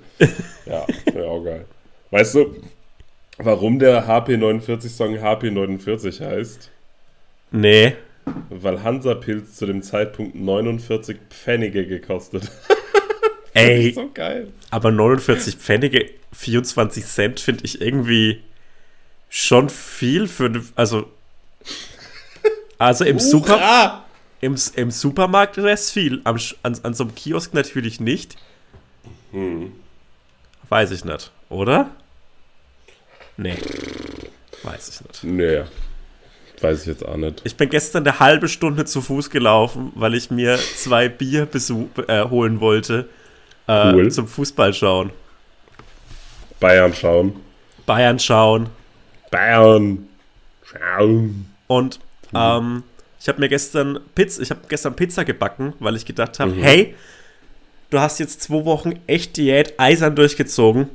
[0.65, 1.65] Ja, wäre auch geil.
[2.11, 2.55] Weißt du,
[3.37, 6.69] warum der HP 49 Song HP 49 heißt?
[7.51, 7.93] Nee.
[8.49, 12.51] Weil Hansapilz zu dem Zeitpunkt 49 Pfennige gekostet.
[13.53, 14.51] Ey, so geil.
[14.71, 18.41] Aber 49 Pfennige, 24 Cent finde ich irgendwie
[19.29, 21.07] schon viel für also
[22.77, 24.03] also im Super
[24.43, 28.35] im, im Supermarkt wäre es viel, am, an, an so einem Kiosk natürlich nicht.
[29.31, 29.71] Hm.
[30.67, 31.91] Weiß ich nicht, oder?
[33.37, 33.57] Nee.
[34.63, 35.23] Weiß ich nicht.
[35.23, 35.63] Nee.
[36.61, 37.41] Weiß ich jetzt auch nicht.
[37.43, 41.47] Ich bin gestern eine halbe Stunde zu Fuß gelaufen, weil ich mir zwei Bier
[42.07, 43.09] äh, holen wollte
[43.67, 44.11] äh, cool.
[44.11, 45.11] zum Fußball schauen.
[46.59, 47.35] Bayern schauen.
[47.85, 48.69] Bayern schauen.
[49.31, 50.07] Bayern
[50.63, 51.45] schauen.
[51.67, 51.99] Und
[52.31, 52.39] mhm.
[52.39, 52.83] ähm,
[53.19, 56.63] ich habe mir gestern Pizza, ich habe gestern Pizza gebacken, weil ich gedacht habe, mhm.
[56.63, 56.95] hey,
[57.89, 60.89] du hast jetzt zwei Wochen echt Diät eisern durchgezogen.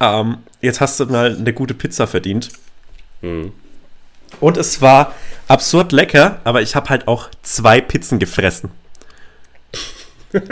[0.00, 2.50] Ähm, jetzt hast du mal eine gute Pizza verdient.
[3.20, 3.52] Mhm.
[4.40, 5.14] Und es war
[5.48, 8.70] absurd lecker, aber ich habe halt auch zwei Pizzen gefressen.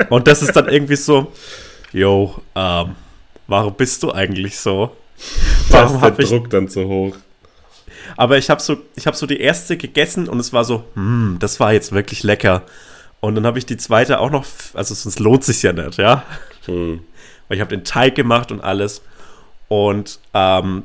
[0.09, 1.33] Und das ist dann irgendwie so,
[1.93, 2.97] yo, ähm,
[3.47, 4.97] warum bist du eigentlich so?
[5.71, 7.17] Warum ist der ich, Druck dann zu hoch?
[8.17, 11.61] Aber ich habe so, hab so die erste gegessen und es war so, hm, das
[11.61, 12.63] war jetzt wirklich lecker.
[13.21, 16.25] Und dann habe ich die zweite auch noch, also sonst lohnt sich ja nicht, ja.
[16.67, 17.01] Hm.
[17.49, 19.03] Weil ich habe den Teig gemacht und alles.
[19.69, 20.85] Und ähm,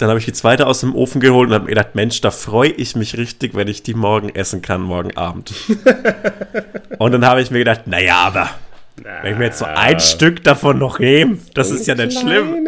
[0.00, 2.30] dann habe ich die zweite aus dem Ofen geholt und habe mir gedacht, Mensch, da
[2.30, 5.52] freue ich mich richtig, wenn ich die morgen essen kann, morgen Abend.
[6.98, 8.50] und dann habe ich mir gedacht, naja, aber
[8.96, 12.18] Na, wenn ich mir jetzt so ein Stück davon noch nehme, das ist ja nicht
[12.18, 12.66] kleines, schlimm.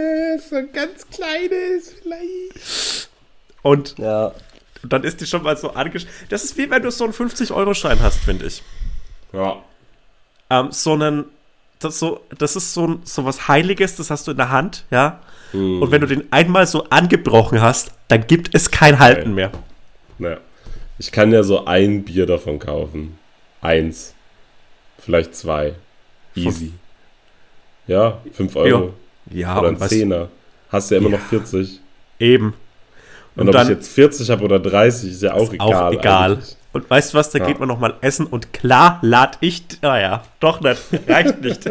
[0.51, 3.09] So ein ganz kleines vielleicht.
[3.63, 4.33] Und ja.
[4.83, 6.15] dann ist die schon mal so angeschrieben.
[6.29, 8.63] Das ist wie wenn du so einen 50-Euro-Schein hast, finde ich.
[9.33, 9.57] Ja.
[10.51, 11.25] Ähm, so einen,
[11.79, 15.21] das, so, das ist so, so was Heiliges, das hast du in der Hand, ja.
[15.53, 15.83] Hm.
[15.83, 19.31] Und wenn du den einmal so angebrochen hast, dann gibt es kein Halten okay.
[19.31, 19.53] mehr.
[20.19, 20.39] Naja.
[20.99, 23.19] Ich kann ja so ein Bier davon kaufen.
[23.61, 24.15] Eins.
[24.99, 25.75] Vielleicht zwei.
[26.35, 26.73] Easy.
[27.87, 28.95] Ja, 5 Euro.
[29.31, 30.29] Ja, oder ein Zehner.
[30.71, 31.17] Hast ja immer ja.
[31.19, 31.81] noch 40.
[32.19, 32.55] Eben.
[33.35, 35.75] Und, und ob dann, ich jetzt 40 habe oder 30, ist ja auch ist egal.
[35.75, 36.33] Auch egal.
[36.33, 36.57] Eigentlich.
[36.73, 37.47] Und weißt du was, da ja.
[37.47, 41.71] geht man nochmal essen und klar lad ich, naja, ah doch nicht, reicht nicht.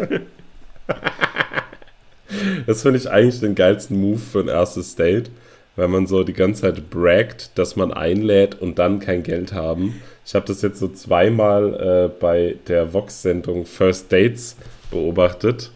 [2.66, 5.30] das finde ich eigentlich den geilsten Move für ein erstes Date,
[5.76, 10.00] weil man so die ganze Zeit braggt, dass man einlädt und dann kein Geld haben.
[10.24, 14.56] Ich habe das jetzt so zweimal äh, bei der Vox-Sendung First Dates
[14.90, 15.70] beobachtet.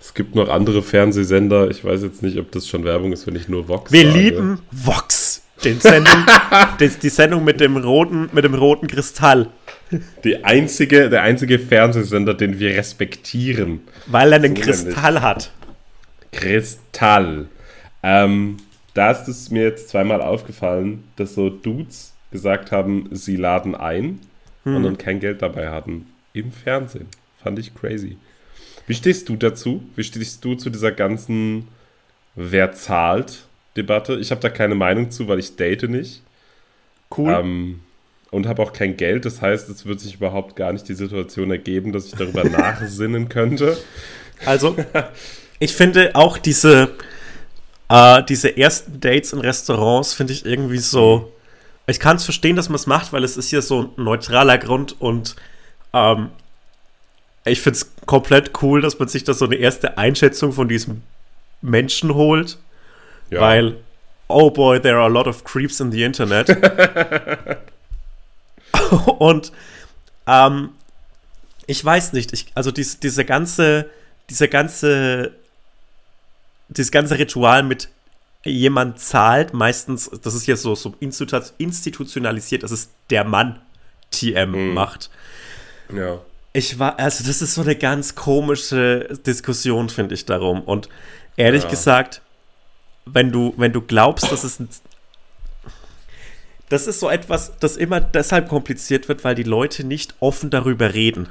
[0.00, 1.70] Es gibt noch andere Fernsehsender.
[1.70, 4.18] Ich weiß jetzt nicht, ob das schon Werbung ist, wenn ich nur Vox Wir sage.
[4.18, 5.42] lieben Vox.
[5.64, 6.26] Den Sendung,
[6.80, 9.48] die, die, Sendung mit dem roten, mit dem roten Kristall.
[10.22, 13.80] Die einzige, der einzige Fernsehsender, den wir respektieren.
[14.06, 15.52] Weil er einen so Kristall hat.
[16.36, 17.48] Kristall.
[18.02, 18.58] Ähm,
[18.94, 24.20] da ist es mir jetzt zweimal aufgefallen, dass so Dudes gesagt haben, sie laden ein
[24.64, 24.76] hm.
[24.76, 26.06] und dann kein Geld dabei hatten.
[26.32, 27.08] Im Fernsehen.
[27.42, 28.18] Fand ich crazy.
[28.86, 29.82] Wie stehst du dazu?
[29.96, 31.68] Wie stehst du zu dieser ganzen
[32.34, 33.46] Wer zahlt
[33.76, 34.16] Debatte?
[34.16, 36.22] Ich habe da keine Meinung zu, weil ich date nicht.
[37.16, 37.32] Cool.
[37.32, 37.80] Ähm,
[38.30, 39.24] und habe auch kein Geld.
[39.24, 43.28] Das heißt, es wird sich überhaupt gar nicht die Situation ergeben, dass ich darüber nachsinnen
[43.28, 43.78] könnte.
[44.44, 44.76] Also,
[45.58, 46.94] ich finde auch diese,
[47.88, 51.32] äh, diese ersten Dates in Restaurants finde ich irgendwie so.
[51.86, 54.58] Ich kann es verstehen, dass man es macht, weil es ist ja so ein neutraler
[54.58, 55.36] Grund und
[55.92, 56.30] ähm,
[57.44, 61.02] ich finde es komplett cool, dass man sich da so eine erste Einschätzung von diesem
[61.62, 62.58] Menschen holt.
[63.30, 63.40] Ja.
[63.40, 63.76] Weil,
[64.26, 66.48] oh boy, there are a lot of creeps in the Internet.
[69.18, 69.52] Und
[70.26, 70.70] ähm,
[71.66, 73.90] ich weiß nicht, ich, also dies, diese ganze,
[74.30, 75.32] diese ganze,
[76.68, 77.88] dieses ganze Ritual mit
[78.44, 83.60] jemand zahlt, meistens, das ist jetzt so, so institutionalisiert, dass es der Mann
[84.10, 84.74] TM mhm.
[84.74, 85.10] macht.
[85.94, 86.20] Ja.
[86.52, 90.62] Ich war, also das ist so eine ganz komische Diskussion, finde ich darum.
[90.62, 90.88] Und
[91.36, 91.70] ehrlich ja.
[91.70, 92.22] gesagt,
[93.04, 94.68] wenn du, wenn du glaubst, dass es ein
[96.68, 100.94] das ist so etwas, das immer deshalb kompliziert wird, weil die Leute nicht offen darüber
[100.94, 101.28] reden.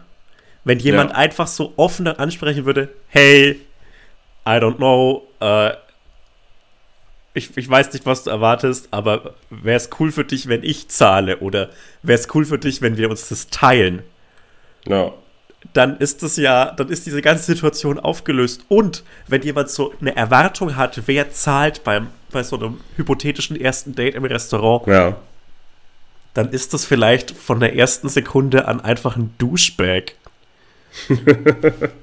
[0.64, 1.18] Wenn jemand ja.
[1.18, 3.60] einfach so offen ansprechen würde, hey,
[4.48, 5.72] I don't know, äh,
[7.36, 10.88] ich, ich weiß nicht, was du erwartest, aber wäre es cool für dich, wenn ich
[10.88, 11.40] zahle?
[11.40, 11.70] Oder
[12.02, 14.04] wäre es cool für dich, wenn wir uns das teilen?
[14.88, 15.12] Ja.
[15.74, 18.64] Dann ist das ja, dann ist diese ganze Situation aufgelöst.
[18.70, 23.96] Und wenn jemand so eine Erwartung hat, wer zahlt beim, bei so einem hypothetischen ersten
[23.96, 25.18] Date im Restaurant, ja.
[26.36, 30.14] dann ist das vielleicht von der ersten Sekunde an einfach ein Douchebag.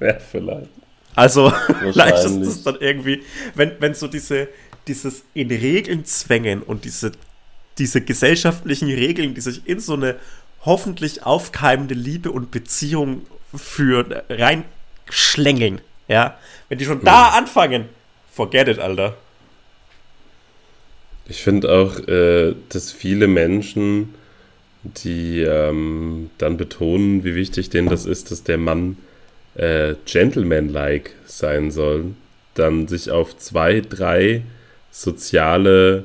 [0.01, 0.82] ja, vielleicht.
[1.15, 3.23] Also, vielleicht ist das dann irgendwie,
[3.55, 4.49] wenn, wenn so diese,
[4.87, 7.13] dieses in Regeln zwängen und diese,
[7.79, 10.17] diese gesellschaftlichen Regeln, die sich in so eine
[10.65, 16.39] hoffentlich aufkeimende Liebe und Beziehung führen, reinschlängeln, ja,
[16.69, 17.05] wenn die schon ja.
[17.05, 17.87] da anfangen,
[18.33, 19.17] forget it, Alter.
[21.29, 24.15] Ich finde auch, äh, dass viele Menschen,
[24.83, 28.97] die ähm, dann betonen, wie wichtig denen das ist, dass der Mann
[29.55, 32.13] äh, gentleman-like sein soll,
[32.55, 34.43] dann sich auf zwei, drei
[34.91, 36.05] soziale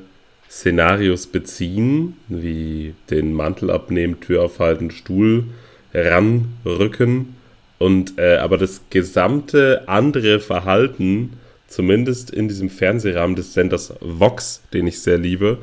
[0.49, 5.45] Szenarios beziehen, wie den Mantel abnehmen, Tür aufhalten, Stuhl
[5.93, 7.35] ranrücken
[7.79, 11.33] und äh, aber das gesamte andere Verhalten,
[11.67, 15.59] zumindest in diesem Fernsehrahmen des Senders Vox, den ich sehr liebe,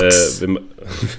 [0.00, 0.10] äh,
[0.40, 0.58] wenn,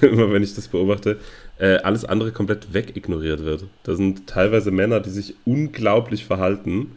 [0.00, 1.18] immer wenn ich das beobachte,
[1.60, 3.64] äh, alles andere komplett wegignoriert wird.
[3.84, 6.92] Da sind teilweise Männer, die sich unglaublich verhalten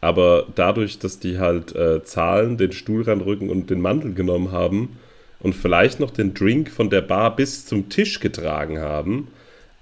[0.00, 4.98] aber dadurch, dass die halt äh, zahlen, den Stuhl ranrücken und den Mantel genommen haben
[5.40, 9.28] und vielleicht noch den Drink von der Bar bis zum Tisch getragen haben,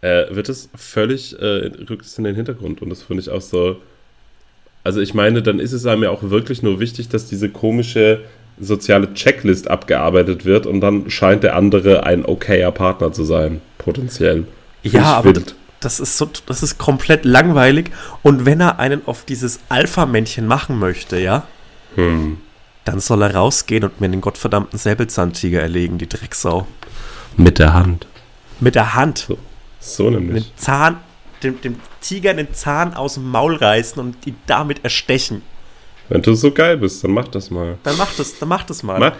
[0.01, 2.80] äh, wird es völlig, äh, rückt es in den Hintergrund.
[2.80, 3.76] Und das finde ich auch so.
[4.82, 8.20] Also ich meine, dann ist es einem ja auch wirklich nur wichtig, dass diese komische
[8.59, 14.46] soziale Checklist abgearbeitet wird und dann scheint der andere ein okayer Partner zu sein, potenziell.
[14.82, 17.90] Find ja, aber wild das ist so, das ist komplett langweilig.
[18.22, 21.46] Und wenn er einen auf dieses Alpha-Männchen machen möchte, ja,
[21.94, 22.38] hm.
[22.84, 26.66] dann soll er rausgehen und mir den gottverdammten Säbelzahntiger erlegen, die Drecksau.
[27.36, 28.07] Mit der Hand.
[28.61, 29.18] Mit der Hand.
[29.18, 29.38] So,
[29.80, 30.44] so nämlich.
[30.44, 30.96] Den Zahn,
[31.42, 35.42] dem, dem Tiger den Zahn aus dem Maul reißen und ihn damit erstechen.
[36.09, 37.78] Wenn du so geil bist, dann mach das mal.
[37.82, 38.98] Dann mach das, dann mach das mal.
[38.98, 39.16] Ma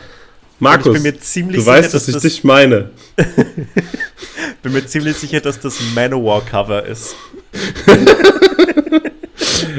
[0.61, 2.91] Markus, du sicher, weißt, dass, dass ich das dich meine.
[4.63, 7.17] bin mir ziemlich sicher, dass das Manowar-Cover ist.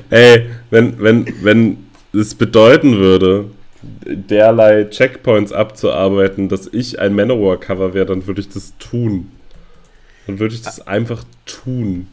[0.09, 1.77] Ey, wenn, wenn, wenn
[2.13, 3.45] es bedeuten würde,
[4.05, 9.31] derlei Checkpoints abzuarbeiten, dass ich ein Manowar-Cover wäre, dann würde ich das tun.
[10.27, 12.07] Dann würde ich das einfach tun.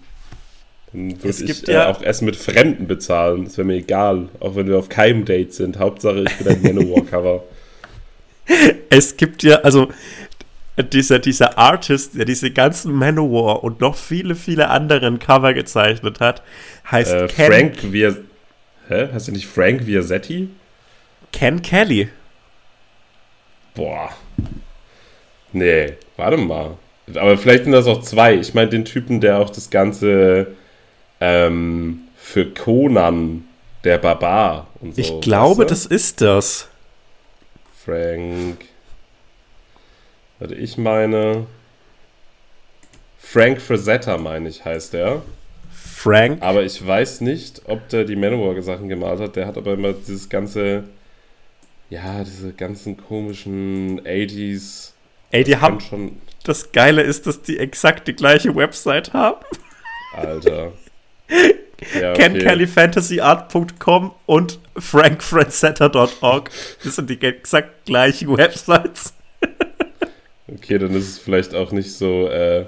[0.93, 3.45] Dann würde ich äh, ja auch Essen mit Fremden bezahlen.
[3.45, 4.28] Das wäre mir egal.
[4.40, 5.78] Auch wenn wir auf keinem Date sind.
[5.78, 7.45] Hauptsache, ich bin ein Manowar-Cover.
[8.90, 9.88] Es gibt ja, also
[10.76, 16.43] dieser, dieser Artist, der diese ganzen Manowar und noch viele, viele anderen Cover gezeichnet hat,
[16.90, 17.53] heißt äh, Ken.
[17.53, 18.16] Frank Via.
[18.88, 19.09] Hä?
[19.12, 20.49] Hast du nicht Frank Viasetti?
[21.32, 22.09] Ken Kelly.
[23.74, 24.11] Boah.
[25.53, 26.76] Nee, warte mal.
[27.14, 28.34] Aber vielleicht sind das auch zwei.
[28.34, 30.49] Ich meine den Typen, der auch das Ganze
[31.23, 33.45] ähm, für Conan,
[33.85, 35.01] der Barbar und so.
[35.01, 35.75] Ich glaube, weißt du?
[35.75, 36.68] das ist das.
[37.85, 38.64] Frank.
[40.41, 41.47] Warte, ich meine.
[43.18, 45.23] Frank Frazetta, meine ich, heißt der.
[45.73, 46.43] Frank.
[46.43, 49.37] Aber ich weiß nicht, ob der die Manowar-Sachen gemalt hat.
[49.37, 50.85] Der hat aber immer dieses ganze.
[51.89, 54.91] Ja, diese ganzen komischen 80s.
[55.31, 56.20] Ey, die haben schon.
[56.43, 59.41] Das Geile ist, dass die exakt die gleiche Website haben.
[60.16, 60.73] Alter.
[62.01, 62.30] Ja, okay.
[62.30, 66.51] KenKellyFantasyArt.com und frankfrancetter.org.
[66.85, 69.14] Das sind die exakt gleichen Websites.
[70.49, 72.66] Okay, dann ist es vielleicht auch nicht so, äh,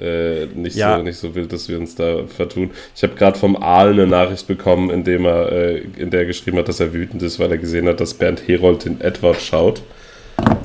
[0.00, 0.96] äh, nicht, ja.
[0.96, 2.72] so, nicht so wild, dass wir uns da vertun.
[2.94, 6.26] Ich habe gerade vom Aal eine Nachricht bekommen, in, dem er, äh, in der er
[6.26, 9.40] geschrieben hat, dass er wütend ist, weil er gesehen hat, dass Bernd Herold den Edward
[9.40, 9.82] schaut.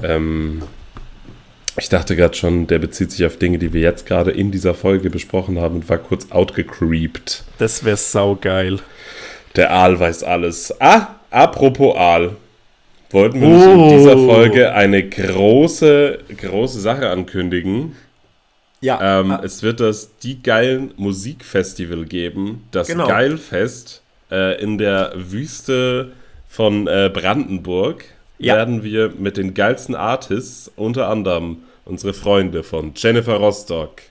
[0.03, 0.63] Ähm,
[1.77, 4.73] ich dachte gerade schon, der bezieht sich auf Dinge, die wir jetzt gerade in dieser
[4.73, 7.43] Folge besprochen haben und war kurz outgecreept.
[7.57, 8.79] Das wäre saugeil.
[9.55, 10.73] Der Aal weiß alles.
[10.79, 12.35] Ah, apropos Aal
[13.09, 13.73] wollten wir oh.
[13.73, 17.95] in dieser Folge eine große, große Sache ankündigen.
[18.81, 19.19] Ja.
[19.19, 19.41] Ähm, ah.
[19.43, 22.67] Es wird das Die Geilen Musikfestival geben.
[22.71, 23.07] Das genau.
[23.07, 26.11] Geilfest äh, in der Wüste
[26.47, 28.05] von äh, Brandenburg.
[28.39, 28.55] Ja.
[28.55, 34.01] werden wir mit den geilsten Artists, unter anderem unsere Freunde von Jennifer Rostock,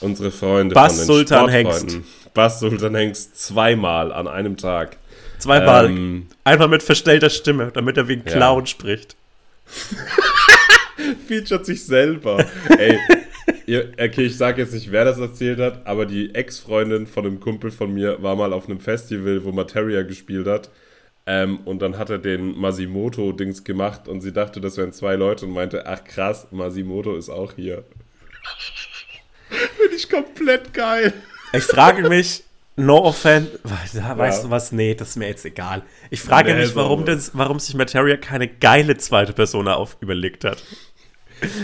[0.00, 1.96] unsere Freunde Bass von den Sultan Hengst.
[2.32, 4.96] Bass Sultan Hengst zweimal an einem Tag.
[5.38, 5.86] Zweimal.
[5.86, 8.66] Ähm, Einfach mit verstellter Stimme, damit er wie ein Clown ja.
[8.66, 9.16] spricht.
[11.26, 12.44] Featuret sich selber.
[12.76, 12.98] Ey,
[13.98, 17.70] okay, ich sage jetzt nicht, wer das erzählt hat, aber die Ex-Freundin von einem Kumpel
[17.70, 20.70] von mir war mal auf einem Festival, wo Materia gespielt hat.
[21.30, 25.44] Ähm, und dann hat er den Masimoto-Dings gemacht und sie dachte, das wären zwei Leute
[25.44, 27.84] und meinte, ach krass, Masimoto ist auch hier.
[29.50, 31.12] Finde ich komplett geil.
[31.52, 32.44] Ich frage mich,
[32.76, 34.14] no offense, weißt ja.
[34.14, 34.72] du was?
[34.72, 35.82] Nee, das ist mir jetzt egal.
[36.08, 40.44] Ich frage nee, mich, warum, das, warum sich Materia keine geile zweite Person auf überlegt
[40.44, 40.62] hat.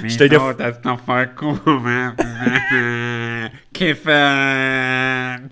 [0.09, 2.12] Stell dir vor, das ist doch voll cool.
[3.73, 5.51] Kiffen.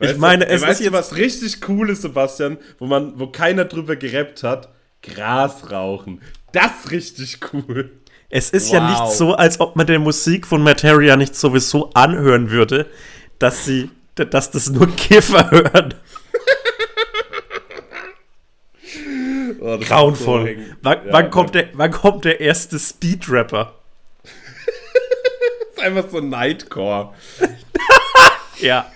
[0.00, 3.96] Ich meine, es weißt ist jetzt was richtig Cooles, Sebastian, wo man, wo keiner drüber
[3.96, 4.68] gerappt hat.
[5.02, 6.20] Gras rauchen.
[6.52, 7.90] Das ist richtig cool.
[8.30, 8.74] Es ist wow.
[8.74, 12.86] ja nicht so, als ob man der Musik von Materia nicht sowieso anhören würde,
[13.38, 15.94] dass sie, dass das nur Kiffer hören.
[19.60, 20.56] oh, Grauenvoll.
[20.82, 23.74] Wann, ja, wann, kommt der, wann kommt der erste Speedrapper?
[24.22, 24.32] das
[25.76, 27.14] ist einfach so Nightcore.
[28.60, 28.90] ja.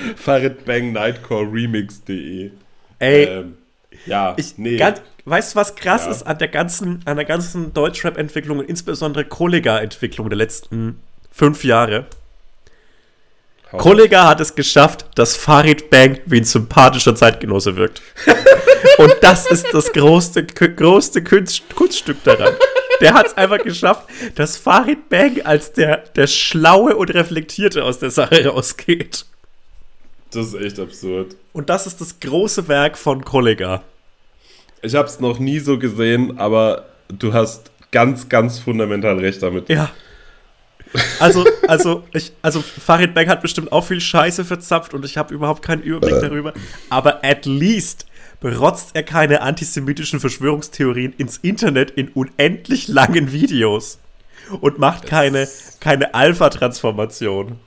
[0.16, 2.50] Farid Nightcore Remix.de.
[2.98, 3.24] Ey.
[3.24, 3.58] Ähm,
[4.04, 4.76] ja, ich, nee.
[4.76, 6.10] Ganz, weißt du, was krass ja.
[6.10, 12.06] ist an der ganzen, an der ganzen Deutschrap-Entwicklung und insbesondere Kollega-Entwicklung der letzten fünf Jahre?
[13.72, 18.00] Kollega hat es geschafft, dass Farid Bang wie ein sympathischer Zeitgenosse wirkt.
[18.98, 22.54] und das ist das größte, größte Kunst, Kunststück daran.
[23.00, 27.98] Der hat es einfach geschafft, dass Farid Bang als der, der Schlaue und Reflektierte aus
[27.98, 29.26] der Sache rausgeht.
[30.30, 31.36] Das ist echt absurd.
[31.52, 33.82] Und das ist das große Werk von Kollega.
[34.82, 39.68] Ich habe es noch nie so gesehen, aber du hast ganz, ganz fundamental recht damit.
[39.68, 39.90] Ja.
[41.18, 45.34] Also, also, ich, also Farid Bang hat bestimmt auch viel Scheiße verzapft und ich habe
[45.34, 46.20] überhaupt keinen Überblick äh.
[46.20, 46.54] darüber.
[46.90, 48.06] Aber at least
[48.40, 53.98] berotzt er keine antisemitischen Verschwörungstheorien ins Internet in unendlich langen Videos
[54.60, 55.48] und macht keine,
[55.80, 57.58] keine Alpha-Transformation.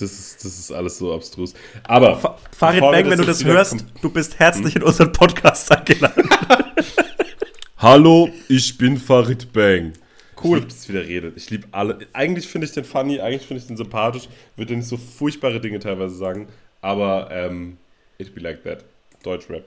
[0.00, 1.54] Das ist, das ist alles so abstrus.
[1.84, 2.38] Aber.
[2.56, 4.82] Farid Bang, wenn du das hörst, du bist herzlich hm?
[4.82, 6.28] in unseren Podcast eingeladen.
[7.78, 9.92] Hallo, ich bin Farid Bang.
[10.42, 10.58] Cool.
[10.58, 11.36] Ich liebe das, wie der redet.
[11.36, 11.98] Ich liebe alle.
[12.12, 14.28] Eigentlich finde ich den funny, eigentlich finde ich den sympathisch.
[14.56, 16.48] Würde nicht so furchtbare Dinge teilweise sagen.
[16.80, 17.76] Aber, ähm,
[18.18, 18.84] it be like that.
[19.22, 19.64] Deutschrap.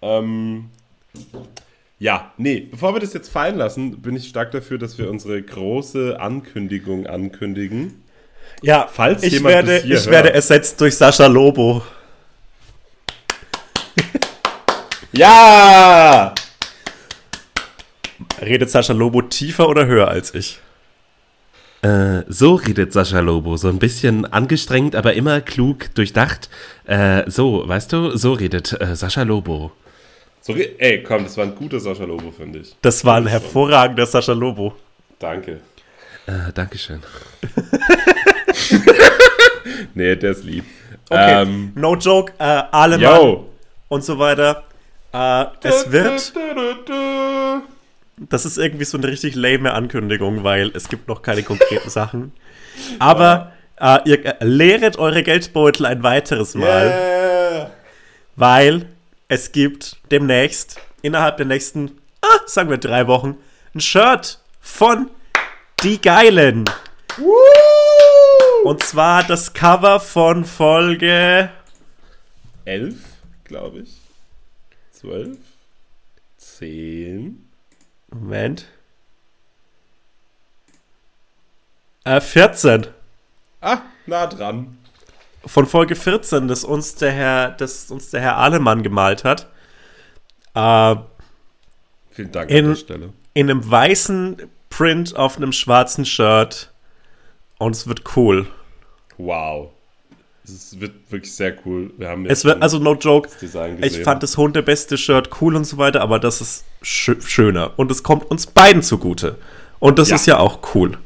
[0.00, 0.70] Ähm,
[1.98, 5.40] ja, nee, bevor wir das jetzt fallen lassen, bin ich stark dafür, dass wir unsere
[5.40, 8.02] große Ankündigung ankündigen.
[8.62, 10.06] Ja, falls ich jemand werde, ich hört.
[10.06, 11.82] werde ersetzt durch Sascha Lobo.
[15.12, 16.34] ja!
[18.40, 20.60] Redet Sascha Lobo tiefer oder höher als ich?
[21.82, 26.48] Äh, so redet Sascha Lobo, so ein bisschen angestrengt, aber immer klug, durchdacht.
[26.84, 29.72] Äh, so, weißt du, so redet äh, Sascha Lobo.
[30.40, 32.76] So, ey, komm, das war ein guter Sascha Lobo, finde ich.
[32.82, 34.74] Das war ein hervorragender Sascha Lobo.
[35.18, 35.60] Danke.
[36.26, 37.00] Äh, Dankeschön.
[40.02, 40.64] nee, der ist lieb.
[41.08, 43.44] Okay, ähm, no joke, äh, Alemann
[43.88, 44.64] und so weiter.
[45.12, 46.32] Äh, es wird.
[48.18, 52.32] Das ist irgendwie so eine richtig lame Ankündigung, weil es gibt noch keine konkreten Sachen.
[52.98, 56.86] Aber äh, ihr äh, leeret eure Geldbeutel ein weiteres Mal.
[56.86, 57.70] Yeah.
[58.36, 58.86] Weil
[59.28, 63.36] es gibt demnächst, innerhalb der nächsten, ah, sagen wir drei Wochen,
[63.74, 65.10] ein Shirt von
[65.82, 66.64] Die Geilen.
[67.18, 67.91] Woo!
[68.64, 71.50] Und zwar das Cover von Folge
[72.64, 72.94] 11,
[73.42, 73.96] glaube ich.
[74.92, 75.36] 12,
[76.36, 77.48] 10.
[78.10, 78.66] Moment.
[82.04, 82.86] Äh, 14.
[83.60, 84.78] Ah, nah dran.
[85.44, 89.48] Von Folge 14, das uns der Herr, das uns der Herr Ahlemann gemalt hat.
[90.54, 90.96] Äh,
[92.10, 93.12] Vielen Dank in, an der Stelle.
[93.34, 94.36] In einem weißen
[94.70, 96.71] Print auf einem schwarzen Shirt
[97.62, 98.46] und es wird cool.
[99.18, 99.70] Wow.
[100.44, 101.92] Es wird wirklich sehr cool.
[101.96, 103.28] Wir haben es wird, also no joke,
[103.80, 107.72] ich fand das hundebeste Shirt cool und so weiter, aber das ist sch schöner.
[107.76, 109.36] Und es kommt uns beiden zugute.
[109.78, 110.16] Und das ja.
[110.16, 110.98] ist ja auch cool.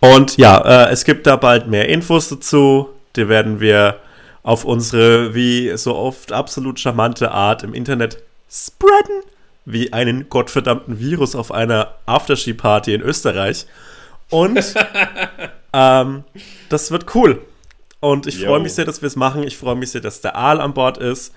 [0.00, 2.88] Und ja, äh, es gibt da bald mehr Infos dazu.
[3.16, 3.96] Die werden wir
[4.44, 9.22] auf unsere, wie so oft, absolut charmante Art im Internet spreaden.
[9.64, 13.66] Wie einen gottverdammten Virus auf einer Afterski-Party in Österreich.
[14.30, 14.74] Und
[15.72, 16.24] ähm,
[16.68, 17.42] das wird cool.
[18.00, 19.42] Und ich freue mich sehr, dass wir es machen.
[19.42, 21.32] Ich freue mich sehr, dass der Aal an Bord ist.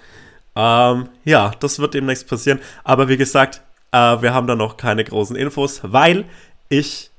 [0.56, 2.60] Ähm, ja, das wird demnächst passieren.
[2.84, 3.62] Aber wie gesagt,
[3.94, 6.24] Äh, wir haben da noch keine großen Infos, weil
[6.70, 7.10] ich,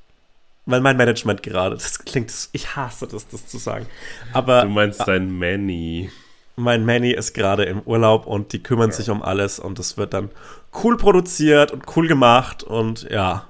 [0.65, 3.85] weil mein Management gerade, das klingt, ich hasse das, das zu sagen.
[4.31, 6.09] Aber Du meinst dein Manny.
[6.55, 10.15] mein Manny ist gerade im Urlaub und die kümmern sich um alles und es wird
[10.15, 10.31] dann
[10.83, 13.45] cool produziert und cool gemacht und ja.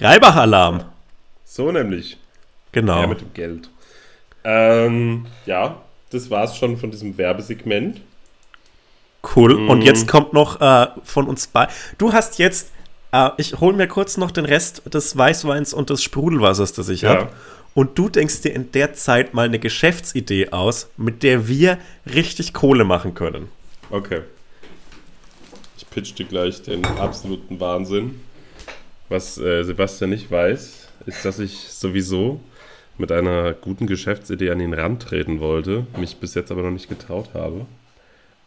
[0.00, 0.84] Reibach-Alarm.
[1.44, 2.16] So nämlich.
[2.72, 3.00] Genau.
[3.00, 3.70] Ja, mit dem Geld.
[4.44, 5.80] Ähm, ja,
[6.10, 8.00] das war's schon von diesem Werbesegment.
[9.34, 9.52] Cool.
[9.68, 9.84] Und Mhm.
[9.84, 11.68] jetzt kommt noch äh, von uns bei.
[11.98, 12.70] Du hast jetzt,
[13.12, 17.02] äh, ich hole mir kurz noch den Rest des Weißweins und des Sprudelwassers, das ich
[17.02, 17.10] Ja.
[17.10, 17.28] habe.
[17.74, 22.52] Und du denkst dir in der Zeit mal eine Geschäftsidee aus, mit der wir richtig
[22.52, 23.48] Kohle machen können.
[23.90, 24.22] Okay.
[25.76, 28.20] Ich pitch dir gleich den absoluten Wahnsinn.
[29.08, 32.40] Was äh, Sebastian nicht weiß, ist, dass ich sowieso
[32.98, 37.30] mit einer guten Geschäftsidee an ihn rantreten wollte, mich bis jetzt aber noch nicht getraut
[37.32, 37.66] habe.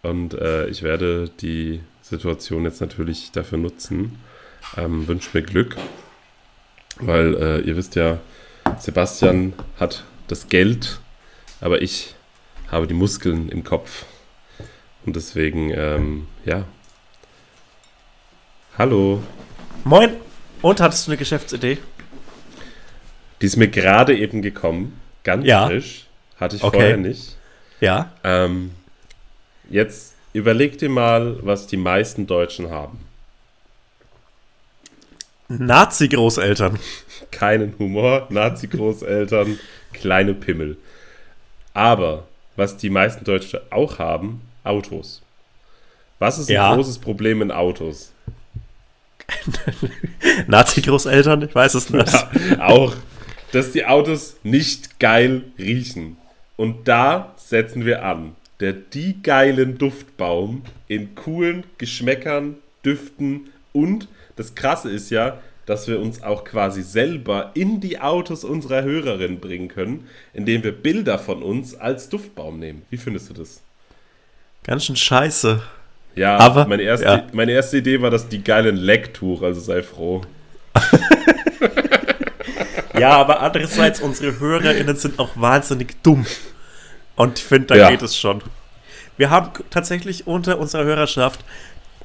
[0.04, 4.20] Und äh, ich werde die Situation jetzt natürlich dafür nutzen.
[4.78, 5.78] Ähm, Wünsche mir Glück,
[7.00, 8.20] weil äh, ihr wisst ja,
[8.78, 11.00] Sebastian hat das Geld,
[11.60, 12.16] aber ich
[12.70, 14.06] habe die Muskeln im Kopf.
[15.06, 16.66] Und deswegen, ähm, ja.
[18.78, 19.24] Hallo.
[19.84, 20.31] Moin.
[20.62, 21.78] Und hattest du eine Geschäftsidee?
[23.42, 25.00] Die ist mir gerade eben gekommen.
[25.24, 25.68] Ganz Ja.
[25.68, 26.06] frisch.
[26.40, 26.78] Hatte ich Okay.
[26.78, 27.36] vorher nicht.
[27.80, 28.12] Ja.
[28.24, 28.72] Ähm,
[29.70, 33.00] jetzt überleg dir mal, was die meisten Deutschen haben.
[35.50, 36.80] Nazi-Großeltern.
[37.32, 39.60] Keinen Humor, Nazi-Großeltern,
[39.94, 40.78] kleine Pimmel.
[41.74, 45.22] Aber was die meisten Deutschen auch haben, Autos.
[46.20, 46.76] Was ist ein Ja.
[46.76, 48.12] großes Problem in Autos?
[50.48, 51.44] Nazi-Großeltern?
[51.44, 52.60] Ich weiß es nicht.
[52.60, 52.94] auch,
[53.52, 56.18] dass die Autos nicht geil riechen.
[56.58, 58.36] Und da setzen wir an.
[58.60, 66.00] Der die geilen Duftbaum in coolen Geschmäckern, Düften und das Krasse ist ja, dass wir
[66.00, 71.44] uns auch quasi selber in die Autos unserer Hörerin bringen können, indem wir Bilder von
[71.44, 72.84] uns als Duftbaum nehmen.
[72.90, 73.62] Wie findest du das?
[74.64, 75.62] Ganz schön scheiße.
[76.16, 77.24] Ja, Aber- meine, erste, ja.
[77.32, 80.22] meine erste Idee war das die geilen Lecktuch, also sei froh.
[83.00, 86.26] Ja, aber andererseits, unsere HörerInnen sind auch wahnsinnig dumm.
[87.16, 87.90] Und ich finde, da Ja.
[87.90, 88.42] geht es schon.
[89.18, 91.40] Wir haben tatsächlich unter unserer Hörerschaft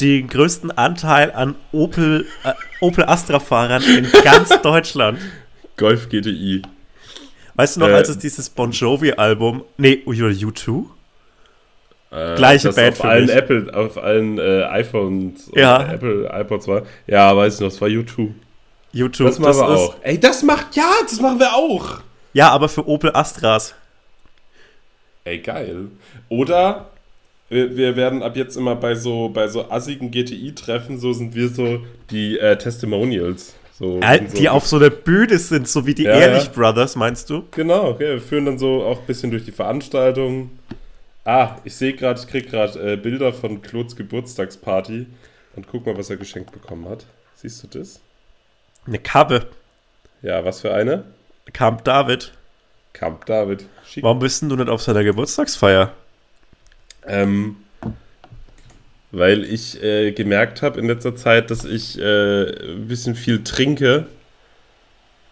[0.01, 5.19] den größten Anteil an Opel, äh, Opel Astra-Fahrern in ganz Deutschland.
[5.77, 6.63] Golf GTI.
[7.55, 10.85] Weißt du noch, Äh, als es dieses Bon Jovi-Album, nee, oder U2?
[12.17, 13.35] Äh, Gleiche das Band auf für allen mich.
[13.35, 15.93] Apple, auf allen äh, iPhones und Ja.
[15.93, 16.83] Apple iPods war.
[17.07, 18.31] Ja, weiß ich noch, das war YouTube.
[18.95, 19.95] U2, Das machen wir auch.
[20.03, 22.01] Ey, das macht, ja, das machen wir auch.
[22.33, 23.75] Ja, aber für Opel Astras.
[25.25, 25.89] Ey, geil.
[26.29, 26.87] Oder
[27.49, 31.49] wir, wir werden ab jetzt immer bei so, bei so assigen GTI-Treffen, so sind wir
[31.49, 33.55] so die äh, Testimonials.
[33.79, 36.45] So, Äh, sind so, die auf so einer Bühne sind, so wie die Ja, Ehrlich
[36.45, 36.51] ja.
[36.55, 37.45] Brothers, meinst du?
[37.51, 40.51] Genau, okay, wir führen dann so auch ein bisschen durch die Veranstaltung.
[41.27, 45.07] Ah, ich sehe gerade, ich kriege gerade äh, Bilder von Claudes Geburtstagsparty
[45.57, 47.05] und guck mal, was er geschenkt bekommen hat.
[47.35, 48.01] Siehst du das?
[48.87, 49.49] Eine Kabbe.
[50.23, 51.03] Ja, was für eine?
[51.53, 52.33] Camp David.
[52.93, 53.67] Camp David.
[53.85, 54.05] Schick.
[54.05, 55.93] Warum bist denn du nicht auf seiner Geburtstagsfeier?
[57.09, 57.57] Ähm,
[59.11, 64.07] weil ich äh, gemerkt habe in letzter Zeit, dass ich äh, ein bisschen viel trinke.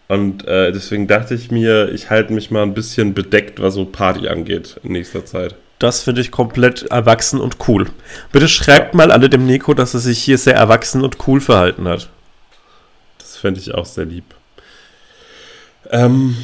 [0.09, 3.85] Und äh, deswegen dachte ich mir, ich halte mich mal ein bisschen bedeckt, was so
[3.85, 5.55] Party angeht in nächster Zeit.
[5.79, 7.87] Das finde ich komplett erwachsen und cool.
[8.31, 11.87] Bitte schreibt mal alle dem Nico, dass er sich hier sehr erwachsen und cool verhalten
[11.87, 12.09] hat.
[13.17, 14.23] Das fände ich auch sehr lieb.
[15.91, 16.37] Ähm,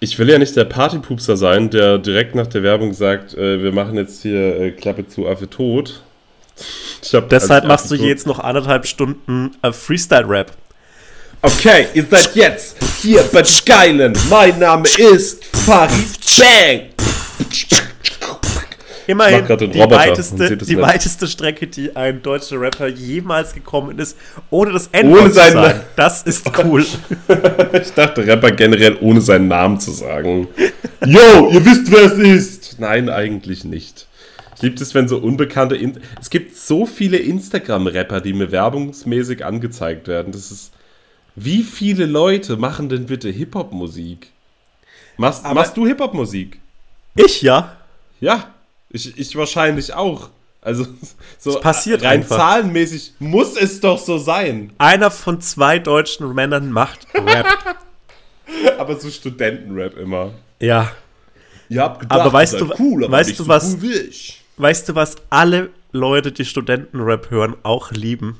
[0.00, 3.72] ich will ja nicht der Partypupser sein, der direkt nach der Werbung sagt, äh, wir
[3.72, 6.02] machen jetzt hier äh, Klappe zu Affe tot.
[7.02, 10.50] Ich hab, Deshalb als ich machst du tot- jetzt noch anderthalb Stunden äh, Freestyle-Rap.
[11.42, 14.16] Okay, ihr seid jetzt hier bei Skylen.
[14.28, 16.04] Mein Name ist Farid
[16.38, 16.80] Bang.
[19.06, 24.16] Immerhin die, weiteste, die weiteste Strecke, die ein deutscher Rapper jemals gekommen ist,
[24.50, 25.80] ohne das N Ohne zu sagen.
[25.94, 26.84] Das ist cool.
[27.80, 30.48] Ich dachte Rapper generell ohne seinen Namen zu sagen.
[31.04, 32.80] Yo, ihr wisst, wer es ist.
[32.80, 34.06] Nein, eigentlich nicht.
[34.56, 35.76] Ich liebe es, wenn so unbekannte...
[35.76, 40.32] In es gibt so viele Instagram-Rapper, die mir werbungsmäßig angezeigt werden.
[40.32, 40.72] Das ist...
[41.34, 44.32] Wie viele Leute machen denn bitte Hip-Hop-Musik?
[45.18, 46.58] Machst, machst du Hip-Hop-Musik?
[47.14, 47.76] Ich ja.
[48.20, 48.54] Ja,
[48.90, 50.30] ich, ich wahrscheinlich auch.
[50.62, 50.86] Also
[51.38, 52.36] so Es passiert rein einfach.
[52.36, 54.72] zahlenmäßig muss es doch so sein.
[54.78, 57.46] Einer von zwei deutschen Männern macht Rap.
[58.78, 60.32] Aber so Studentenrap immer.
[60.60, 60.92] ja.
[61.68, 64.10] Ihr habt gedacht, Aber weißt du- cool, aber weißt nicht du so was- cool.
[64.58, 68.38] Weißt du, was alle Leute, die Studentenrap hören, auch lieben?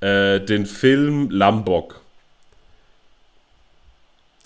[0.00, 2.00] äh, den Film Lambok.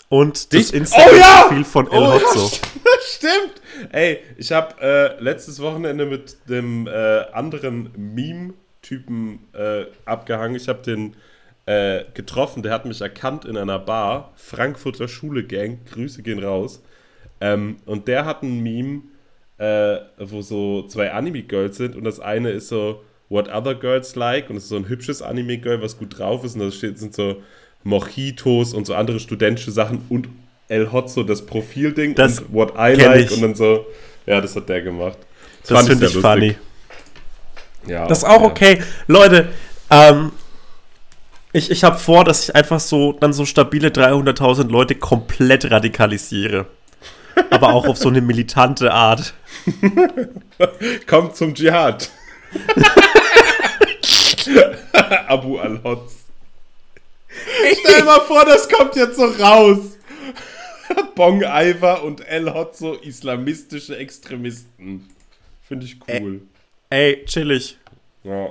[0.09, 1.11] Und Dich- das Oh ja!
[1.51, 2.51] Instagram-Profil von El Oh, Hotzo.
[2.51, 3.60] ja, stimmt.
[3.91, 10.55] Ey, ich habe äh, letztes Wochenende mit dem äh, anderen Meme-Typen äh, abgehangen.
[10.55, 11.15] Ich habe den
[11.65, 14.33] äh, getroffen, der hat mich erkannt in einer Bar.
[14.35, 16.83] Frankfurter Schule Gang, Grüße gehen raus.
[17.39, 19.01] Ähm, und der hat ein Meme,
[19.57, 24.49] äh, wo so zwei Anime-Girls sind und das eine ist so What Other Girls Like
[24.49, 27.41] und es ist so ein hübsches Anime-Girl, was gut drauf ist und da sind so
[27.83, 30.27] Mojitos und so andere studentische Sachen und
[30.71, 33.31] El Hotzo, das Profilding Das und What I Like ich.
[33.33, 33.85] und dann so,
[34.25, 35.17] ja, das hat der gemacht.
[35.63, 36.47] Das fand finde ich funny.
[36.47, 36.57] lustig.
[37.87, 38.47] Ja, Das ist auch ja.
[38.47, 38.81] okay.
[39.07, 39.49] Leute,
[39.89, 40.31] ähm,
[41.53, 46.65] ich, ich habe vor, dass ich einfach so dann so stabile 300.000 Leute komplett radikalisiere.
[47.49, 49.33] Aber auch auf so eine militante Art.
[51.07, 52.09] Kommt zum Dschihad.
[55.27, 56.13] Abu al-Hotz.
[57.81, 59.79] Stell mal vor, das kommt jetzt so raus.
[61.15, 65.09] Bong Iver und El Hotzo, islamistische Extremisten.
[65.61, 66.41] Finde ich cool.
[66.89, 67.77] Ey, chillig.
[68.23, 68.49] Ja.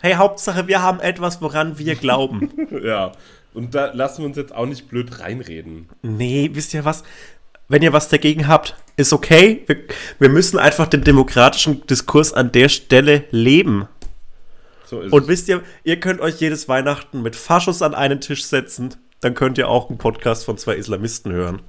[0.00, 2.50] Hey, Hauptsache, wir haben etwas, woran wir glauben.
[2.82, 3.12] ja.
[3.54, 5.88] Und da lassen wir uns jetzt auch nicht blöd reinreden.
[6.02, 7.04] nee, wisst ihr was?
[7.68, 9.62] Wenn ihr was dagegen habt, ist okay.
[9.66, 9.84] Wir,
[10.18, 13.88] wir müssen einfach den demokratischen Diskurs an der Stelle leben.
[14.86, 18.44] So ist Und wisst ihr, ihr könnt euch jedes Weihnachten mit Faschos an einen Tisch
[18.44, 18.96] setzen.
[19.22, 21.62] Dann könnt ihr auch einen Podcast von zwei Islamisten hören.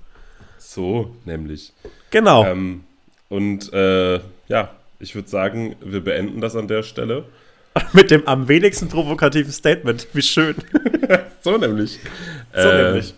[0.58, 1.72] So, nämlich.
[2.10, 2.46] Genau.
[2.46, 2.84] Ähm,
[3.30, 7.26] und äh, ja, ich würde sagen, wir beenden das an der Stelle.
[7.94, 10.08] Mit dem am wenigsten provokativen Statement.
[10.14, 10.56] Wie schön.
[11.42, 12.00] So nämlich.
[12.54, 13.14] So Äh, nämlich.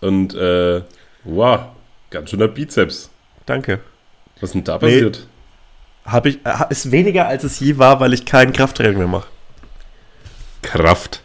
[0.00, 0.82] Und äh,
[1.22, 1.66] wow,
[2.10, 3.08] ganz schöner Bizeps.
[3.46, 3.78] Danke.
[4.40, 4.80] Was ist denn da Nee.
[4.80, 5.26] passiert?
[6.04, 9.28] Hab ich, äh, ist weniger als es je war, weil ich kein Krafttraining mehr mache.
[10.62, 11.22] Kraft.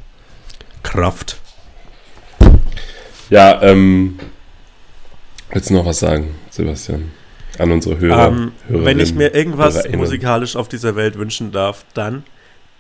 [0.84, 1.38] Kraft.
[3.30, 4.20] Ja, ähm,
[5.52, 7.12] willst du noch was sagen, Sebastian?
[7.58, 8.28] An unsere Hörer.
[8.30, 10.00] Ähm, wenn ich mir irgendwas HörerInnen.
[10.00, 12.24] musikalisch auf dieser Welt wünschen darf, dann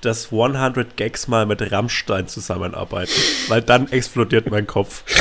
[0.02, 3.12] dass 100 Gags mal mit Rammstein zusammenarbeiten.
[3.50, 5.04] weil dann explodiert mein Kopf.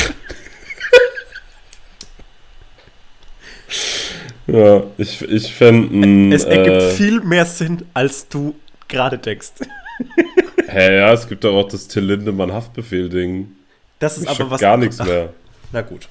[4.50, 6.34] Ja, ich, ich fände.
[6.34, 8.54] Es ergibt äh, viel mehr Sinn, als du
[8.88, 9.52] gerade denkst.
[10.66, 13.48] Hä, ja, es gibt doch auch das Till Lindemann Haftbefehl-Ding.
[13.98, 14.60] Das ist Ich aber was.
[14.60, 15.32] gar nichts mehr.
[15.72, 16.08] Na gut.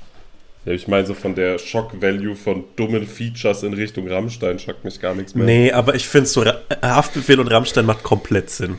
[0.65, 4.99] Ja, ich meine, so von der Shock-Value von dummen Features in Richtung Rammstein schockt mich
[4.99, 5.45] gar nichts mehr.
[5.45, 8.77] Nee, aber ich finde so äh, Haftbefehl und Rammstein macht komplett Sinn.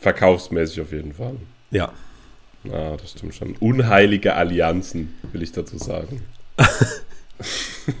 [0.00, 1.36] Verkaufsmäßig auf jeden Fall.
[1.70, 1.92] Ja.
[2.72, 3.54] Ah, das stimmt schon.
[3.60, 6.22] Unheilige Allianzen, will ich dazu sagen.
[6.56, 7.02] das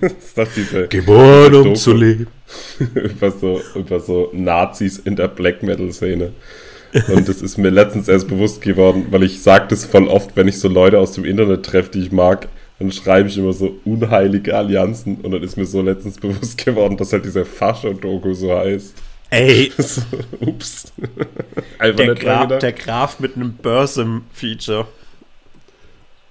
[0.18, 2.26] ist doch diese Geboren um zu leben.
[2.94, 6.32] über, so, über so Nazis in der Black Metal-Szene.
[7.08, 10.48] Und das ist mir letztens erst bewusst geworden, weil ich sage das voll oft, wenn
[10.48, 13.78] ich so Leute aus dem Internet treffe, die ich mag, dann schreibe ich immer so
[13.84, 18.56] unheilige Allianzen und dann ist mir so letztens bewusst geworden, dass halt dieser Fascho-Doku so
[18.56, 18.94] heißt.
[19.30, 19.72] Ey,
[20.40, 20.92] Ups.
[21.78, 22.62] Einfach der, Gra gedacht.
[22.62, 24.86] der Graf mit einem Börsem-Feature.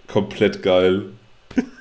[0.07, 1.03] Komplett geil.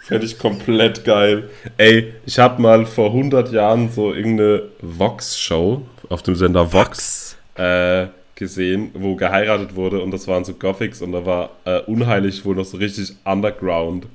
[0.03, 1.49] Fände ich komplett geil.
[1.77, 8.07] Ey, ich habe mal vor 100 Jahren so irgendeine Vox-Show auf dem Sender Vox äh,
[8.37, 12.55] gesehen, wo geheiratet wurde und das waren so Gothics und da war äh, unheilig wohl
[12.55, 14.07] noch so richtig Underground.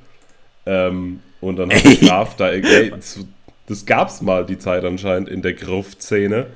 [0.65, 3.19] Ähm, und dann hat der Graf da, ey, das,
[3.67, 6.47] das gab's mal die Zeit anscheinend in der Gruft-Szene.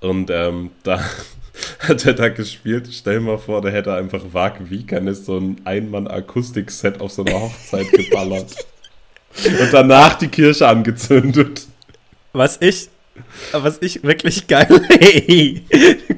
[0.00, 1.00] Und ähm, da
[1.80, 2.88] hat er da gespielt.
[2.92, 7.90] Stell mal vor, der hätte einfach Wag Wiekernes so ein Einmann-Akustik-Set auf so einer Hochzeit
[7.90, 8.54] geballert.
[9.44, 11.66] Und danach die Kirche angezündet.
[12.32, 12.88] Was ich,
[13.52, 14.66] was ich wirklich geil.
[14.88, 15.62] Hey,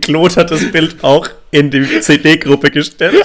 [0.01, 3.25] Claude hat das Bild auch in die CD-Gruppe gestellt.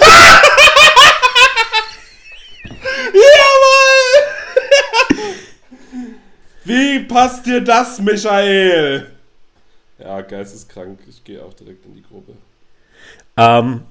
[6.64, 9.06] Wie passt dir das, Michael?
[9.98, 10.98] Ja, geisteskrank.
[11.08, 12.32] Ich gehe auch direkt in die Gruppe.
[13.36, 13.82] Ähm,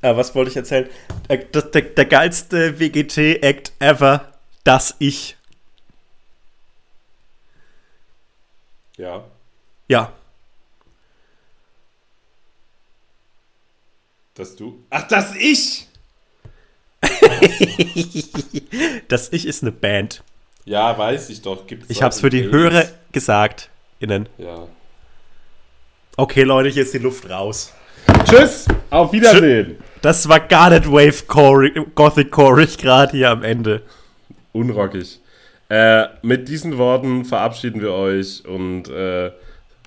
[0.00, 0.88] äh, was wollte ich erzählen?
[1.28, 4.32] Äh, das, der, der geilste WGT-Act ever,
[4.64, 5.36] das ich.
[8.96, 9.24] Ja.
[9.88, 10.12] Ja.
[14.34, 14.82] Dass du.
[14.90, 15.88] Ach, dass ich!
[19.08, 20.22] Das ich ist eine Band.
[20.64, 21.66] Ja, weiß ich doch.
[21.66, 23.68] Gibt's Ich hab's für die Hörer gesagt.
[24.00, 24.28] Innen.
[24.38, 24.66] Ja.
[26.16, 27.74] Okay, Leute, hier ist die Luft raus.
[28.24, 28.66] Tschüss!
[28.90, 29.78] Auf Wiedersehen!
[30.00, 33.82] Das war gar nicht Wave -Core, Gothic Chorig gerade hier am Ende.
[34.52, 35.20] Unrockig.
[35.72, 39.32] Äh, mit diesen Worten verabschieden wir euch und äh,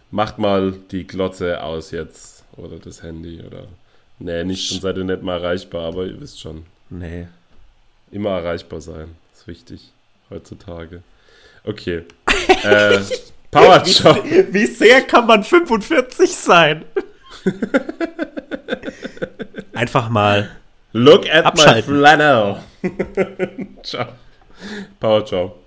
[0.09, 2.43] macht mal die Glotze aus jetzt.
[2.57, 3.67] oder das Handy oder.
[4.17, 6.65] Nee, nicht, dann seid ihr nicht mal erreichbar, aber ihr wisst schon.
[6.89, 7.27] Nee.
[8.09, 9.15] Immer erreichbar sein.
[9.31, 9.91] Ist wichtig
[10.31, 11.03] heutzutage.
[11.63, 12.01] Okay.
[12.63, 12.97] äh,
[13.51, 14.23] Power Job.
[14.23, 16.83] Wie, wie sehr kann man 45 sein?
[19.73, 20.49] Einfach mal.
[20.93, 21.93] Look at Abschalten.
[21.93, 22.55] my flannel.
[23.83, 24.07] Ciao.
[24.99, 25.64] Power Ciao.